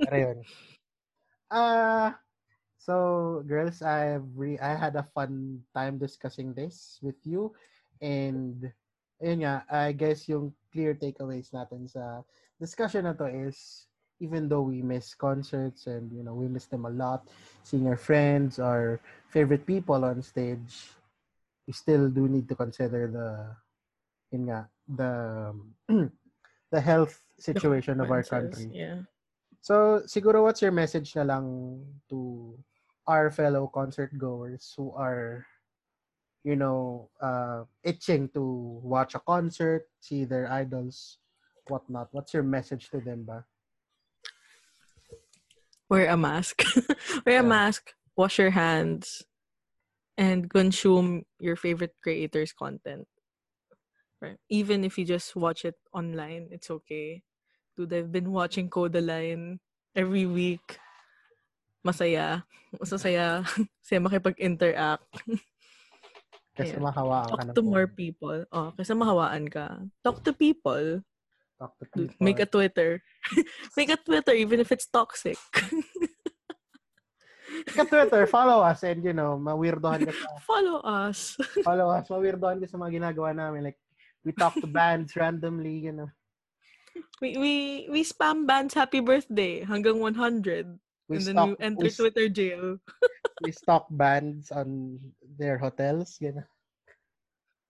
pero 0.00 0.16
yun 0.16 0.38
ah 1.52 2.16
so 2.86 3.42
girls 3.50 3.82
I've 3.82 4.30
re- 4.38 4.62
I 4.62 4.78
had 4.78 4.94
a 4.94 5.02
fun 5.02 5.66
time 5.74 5.98
discussing 5.98 6.54
this 6.54 7.02
with 7.02 7.18
you 7.26 7.50
and 7.98 8.70
ayun 9.18 9.42
nga 9.42 9.66
I 9.66 9.90
guess 9.90 10.30
yung 10.30 10.54
clear 10.70 10.94
takeaways 10.94 11.50
natin 11.50 11.90
sa 11.90 12.22
discussion 12.62 13.10
na 13.10 13.18
to 13.18 13.26
is 13.26 13.90
even 14.22 14.46
though 14.46 14.62
we 14.62 14.86
miss 14.86 15.18
concerts 15.18 15.90
and 15.90 16.14
you 16.14 16.22
know 16.22 16.38
we 16.38 16.46
miss 16.46 16.70
them 16.70 16.86
a 16.86 16.94
lot 16.94 17.26
seeing 17.66 17.90
our 17.90 17.98
friends 17.98 18.62
our 18.62 19.02
favorite 19.34 19.66
people 19.66 20.06
on 20.06 20.22
stage 20.22 20.94
we 21.66 21.74
still 21.74 22.06
do 22.06 22.30
need 22.30 22.46
to 22.46 22.54
consider 22.54 23.10
the 23.10 23.28
yun 24.30 24.46
nga 24.46 24.70
the 24.86 25.12
the 26.74 26.80
health 26.80 27.18
situation 27.34 27.98
of 27.98 28.06
our 28.14 28.22
country 28.22 28.70
Yeah. 28.70 29.02
so 29.58 30.06
siguro 30.06 30.46
what's 30.46 30.62
your 30.62 30.72
message 30.72 31.18
na 31.18 31.26
lang 31.26 31.44
to 32.06 32.54
our 33.06 33.30
fellow 33.30 33.66
concert 33.68 34.16
goers 34.18 34.74
who 34.76 34.92
are 34.92 35.46
you 36.44 36.56
know 36.56 37.10
uh 37.20 37.64
itching 37.84 38.28
to 38.30 38.42
watch 38.82 39.14
a 39.14 39.20
concert 39.20 39.88
see 40.00 40.24
their 40.24 40.50
idols 40.50 41.18
whatnot 41.68 42.08
what's 42.12 42.34
your 42.34 42.42
message 42.44 42.88
to 42.90 43.00
them 43.00 43.24
ba 43.24 43.46
Wear 45.88 46.08
a 46.08 46.16
mask. 46.16 46.62
Wear 47.26 47.40
a 47.40 47.42
Yeah. 47.42 47.48
mask. 47.48 47.94
wash 48.16 48.38
your 48.38 48.50
hands, 48.50 49.22
and 50.18 50.50
consume 50.50 51.24
your 51.40 51.56
favorite 51.56 51.96
creator's 52.02 52.52
content. 52.52 53.08
Right. 54.20 54.38
Even 54.48 54.84
if 54.84 54.96
you 54.98 55.04
just 55.04 55.36
watch 55.36 55.64
it 55.64 55.76
online, 55.92 56.48
it's 56.50 56.70
okay. 56.70 57.22
Dude, 57.76 57.92
I've 57.92 58.12
been 58.12 58.32
watching 58.32 58.70
Kodaline 58.70 59.58
every 59.94 60.24
week. 60.26 60.78
Masaya. 61.86 62.42
Masasaya. 62.74 63.46
Kasi 63.82 64.02
makipag-interact. 64.02 65.06
Kasi 66.56 66.74
mahawaan 66.82 67.30
ka 67.30 67.36
Talk 67.36 67.46
na 67.46 67.52
to 67.54 67.62
po. 67.62 67.68
more 67.70 67.86
people. 67.86 68.38
Oh, 68.48 68.72
kasi 68.72 68.96
mahawaan 68.96 69.44
ka. 69.44 69.76
Talk 70.00 70.24
to 70.24 70.32
people. 70.32 71.04
Talk 71.60 71.76
to 71.76 71.84
people. 71.84 72.16
Make 72.16 72.40
a 72.40 72.48
Twitter. 72.48 73.04
Make 73.76 73.92
a 73.92 74.00
Twitter 74.00 74.32
even 74.32 74.64
if 74.64 74.72
it's 74.72 74.88
toxic. 74.88 75.36
Ka 77.76 77.84
Twitter, 77.84 78.26
follow 78.26 78.64
us 78.64 78.82
and 78.88 79.04
you 79.04 79.12
know, 79.12 79.36
mawirdohan 79.38 80.02
ka 80.02 80.12
sa 80.12 80.28
Follow 80.44 80.80
us. 80.82 81.36
follow 81.62 81.88
us, 81.92 82.08
mawirdohan 82.08 82.58
ka 82.60 82.66
sa 82.66 82.80
mga 82.80 83.00
ginagawa 83.00 83.30
namin. 83.36 83.70
Like, 83.70 83.78
we 84.24 84.32
talk 84.32 84.56
to 84.58 84.66
bands 84.68 85.14
randomly, 85.14 85.78
you 85.84 85.92
know. 85.92 86.08
We 87.20 87.36
we 87.36 87.52
we 87.92 88.00
spam 88.00 88.48
bands 88.48 88.72
happy 88.72 89.04
birthday 89.04 89.60
hanggang 89.60 90.00
100 90.00 90.80
We 91.08 91.16
and 91.16 91.26
then 91.26 91.36
stalk, 91.38 91.48
you 91.48 91.56
enter 91.60 91.86
we, 91.86 91.90
Twitter 91.90 92.28
jail. 92.28 92.78
we 93.42 93.52
stalk 93.52 93.86
bands 93.90 94.50
on 94.50 94.98
their 95.38 95.58
hotels, 95.58 96.18
you 96.20 96.32
know. 96.34 96.48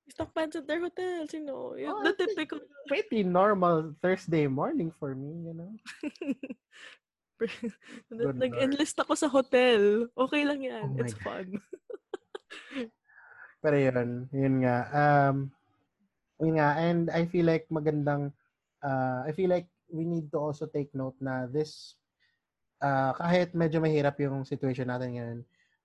We 0.06 0.10
stalk 0.12 0.32
bands 0.32 0.56
at 0.56 0.66
their 0.66 0.80
hotels, 0.80 1.34
you 1.34 1.44
know. 1.44 1.76
Yun, 1.76 1.92
Oh, 1.92 2.02
the 2.02 2.14
typical. 2.16 2.60
Pretty 2.88 3.22
normal 3.22 3.92
Thursday 4.00 4.46
morning 4.46 4.92
for 4.98 5.14
me, 5.14 5.50
you 5.50 5.54
know. 5.54 5.72
Nag-enlist 8.10 8.96
ako 9.04 9.12
sa 9.12 9.28
hotel. 9.28 10.08
Okay 10.16 10.42
lang 10.48 10.64
yan. 10.64 10.88
Oh 10.88 10.96
It's 10.96 11.12
God. 11.20 11.20
fun. 11.20 11.48
Pero 13.60 13.76
yun, 13.76 14.30
yun 14.32 14.54
nga. 14.64 14.76
Um, 14.94 15.50
yun 16.40 16.56
nga, 16.56 16.68
and 16.80 17.10
I 17.10 17.26
feel 17.28 17.44
like 17.44 17.66
magandang, 17.68 18.32
uh, 18.80 19.26
I 19.26 19.32
feel 19.36 19.50
like 19.50 19.68
we 19.90 20.04
need 20.04 20.30
to 20.32 20.38
also 20.38 20.64
take 20.70 20.94
note 20.94 21.16
na 21.20 21.44
this, 21.50 21.96
uh, 22.82 23.12
kahit 23.16 23.54
medyo 23.54 23.80
mahirap 23.80 24.18
yung 24.20 24.44
situation 24.44 24.88
natin 24.88 25.10
ngayon, 25.16 25.38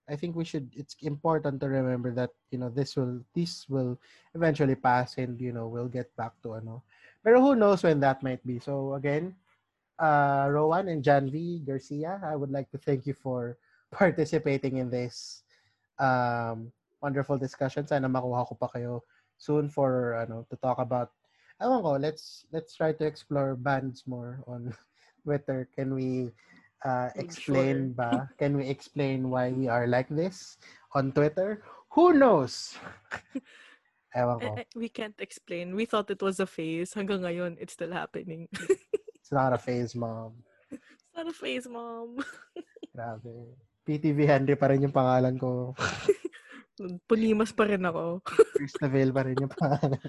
I 0.09 0.15
think 0.17 0.35
we 0.35 0.43
should, 0.43 0.67
it's 0.75 0.97
important 1.01 1.61
to 1.61 1.69
remember 1.69 2.11
that, 2.15 2.31
you 2.51 2.59
know, 2.59 2.67
this 2.67 2.95
will, 2.95 3.21
this 3.33 3.69
will 3.69 3.95
eventually 4.35 4.75
pass 4.75 5.15
and, 5.17 5.39
you 5.39 5.53
know, 5.53 5.67
we'll 5.67 5.87
get 5.87 6.11
back 6.17 6.33
to 6.43 6.59
ano. 6.59 6.83
Pero 7.23 7.39
who 7.39 7.55
knows 7.55 7.83
when 7.83 8.01
that 8.01 8.23
might 8.23 8.43
be. 8.45 8.59
So 8.59 8.95
again, 8.95 9.35
uh, 9.99 10.49
Rowan 10.49 10.89
and 10.89 11.03
Janvi 11.03 11.63
Garcia, 11.65 12.19
I 12.23 12.35
would 12.35 12.51
like 12.51 12.69
to 12.71 12.77
thank 12.77 13.05
you 13.05 13.13
for 13.13 13.57
participating 13.91 14.77
in 14.77 14.89
this 14.89 15.43
um, 15.99 16.73
wonderful 16.99 17.37
discussion. 17.37 17.87
Sana 17.87 18.09
makuha 18.09 18.47
ko 18.49 18.55
pa 18.55 18.67
kayo 18.67 19.05
soon 19.37 19.69
for 19.69 20.17
ano 20.17 20.45
to 20.49 20.55
talk 20.57 20.77
about 20.77 21.13
ewan 21.61 21.81
ko, 21.85 21.93
let's 22.01 22.45
let's 22.49 22.73
try 22.73 22.91
to 22.91 23.05
explore 23.05 23.53
bands 23.53 24.03
more 24.09 24.41
on 24.49 24.73
Twitter. 25.23 25.69
Can 25.77 25.93
we 25.93 26.33
uh, 26.85 27.09
explain 27.15 27.93
ba? 27.93 28.27
Can 28.39 28.57
we 28.57 28.67
explain 28.67 29.29
why 29.29 29.51
we 29.51 29.67
are 29.67 29.87
like 29.87 30.09
this 30.09 30.57
on 30.93 31.11
Twitter? 31.11 31.63
Who 31.93 32.13
knows? 32.13 32.77
Ewan 34.15 34.43
ko. 34.43 34.47
Eh, 34.59 34.63
eh, 34.63 34.67
we 34.75 34.91
can't 34.91 35.15
explain. 35.23 35.71
We 35.71 35.87
thought 35.87 36.11
it 36.11 36.19
was 36.19 36.43
a 36.43 36.47
phase. 36.47 36.91
Hanggang 36.91 37.23
ngayon, 37.23 37.55
it's 37.59 37.73
still 37.79 37.91
happening. 37.91 38.47
It's 39.21 39.31
not 39.31 39.55
a 39.55 39.61
phase, 39.61 39.95
mom. 39.95 40.33
it's 40.73 41.13
not 41.15 41.29
a 41.29 41.31
phase, 41.31 41.69
mom. 41.69 42.19
Grabe. 42.91 43.55
PTV 43.87 44.27
Henry 44.27 44.59
pa 44.59 44.67
rin 44.67 44.83
yung 44.83 44.91
pangalan 44.91 45.39
ko. 45.39 45.71
Punimas 47.07 47.55
pa 47.55 47.69
rin 47.69 47.85
ako. 47.85 48.19
Christabel 48.57 49.13
pa 49.15 49.23
rin 49.23 49.39
yung 49.39 49.53
pangalan. 49.55 50.03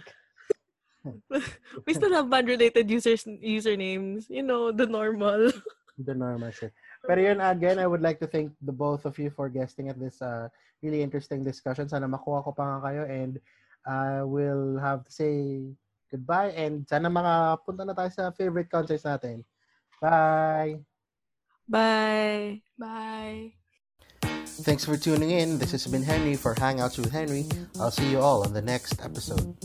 We 1.86 1.94
still 1.94 2.10
have 2.16 2.26
band-related 2.26 2.90
users 2.90 3.22
usernames. 3.28 4.26
You 4.26 4.42
know, 4.42 4.74
the 4.74 4.90
normal. 4.90 5.54
The 5.98 6.14
normal 6.14 6.50
shit. 6.50 6.72
Pero 7.06 7.20
yun, 7.20 7.40
again, 7.40 7.78
I 7.78 7.86
would 7.86 8.02
like 8.02 8.20
to 8.20 8.28
thank 8.28 8.52
the 8.62 8.72
both 8.72 9.04
of 9.04 9.18
you 9.18 9.30
for 9.30 9.48
guesting 9.48 9.88
at 9.88 9.98
this 9.98 10.20
uh, 10.22 10.48
really 10.82 11.02
interesting 11.02 11.44
discussion. 11.44 11.88
Sana 11.88 12.08
makuha 12.08 12.44
ko 12.44 12.52
pa 12.52 12.64
nga 12.64 12.78
kayo 12.88 13.02
and 13.08 13.40
uh, 13.86 14.22
we'll 14.26 14.78
have 14.78 15.04
to 15.04 15.12
say 15.12 15.62
goodbye 16.10 16.52
and 16.56 16.86
sana 16.88 17.08
makapunta 17.08 17.86
na 17.86 17.94
tayo 17.94 18.10
sa 18.12 18.30
favorite 18.32 18.70
concerts 18.70 19.04
natin. 19.04 19.44
Bye! 20.00 20.82
Bye. 21.68 22.60
Bye. 22.78 23.54
Thanks 24.62 24.84
for 24.84 24.96
tuning 24.96 25.30
in. 25.30 25.58
This 25.58 25.72
has 25.72 25.86
been 25.86 26.02
Henry 26.02 26.36
for 26.36 26.54
Hangouts 26.54 26.98
with 26.98 27.10
Henry. 27.10 27.46
I'll 27.80 27.90
see 27.90 28.10
you 28.10 28.20
all 28.20 28.44
on 28.44 28.52
the 28.52 28.62
next 28.62 29.00
episode. 29.02 29.56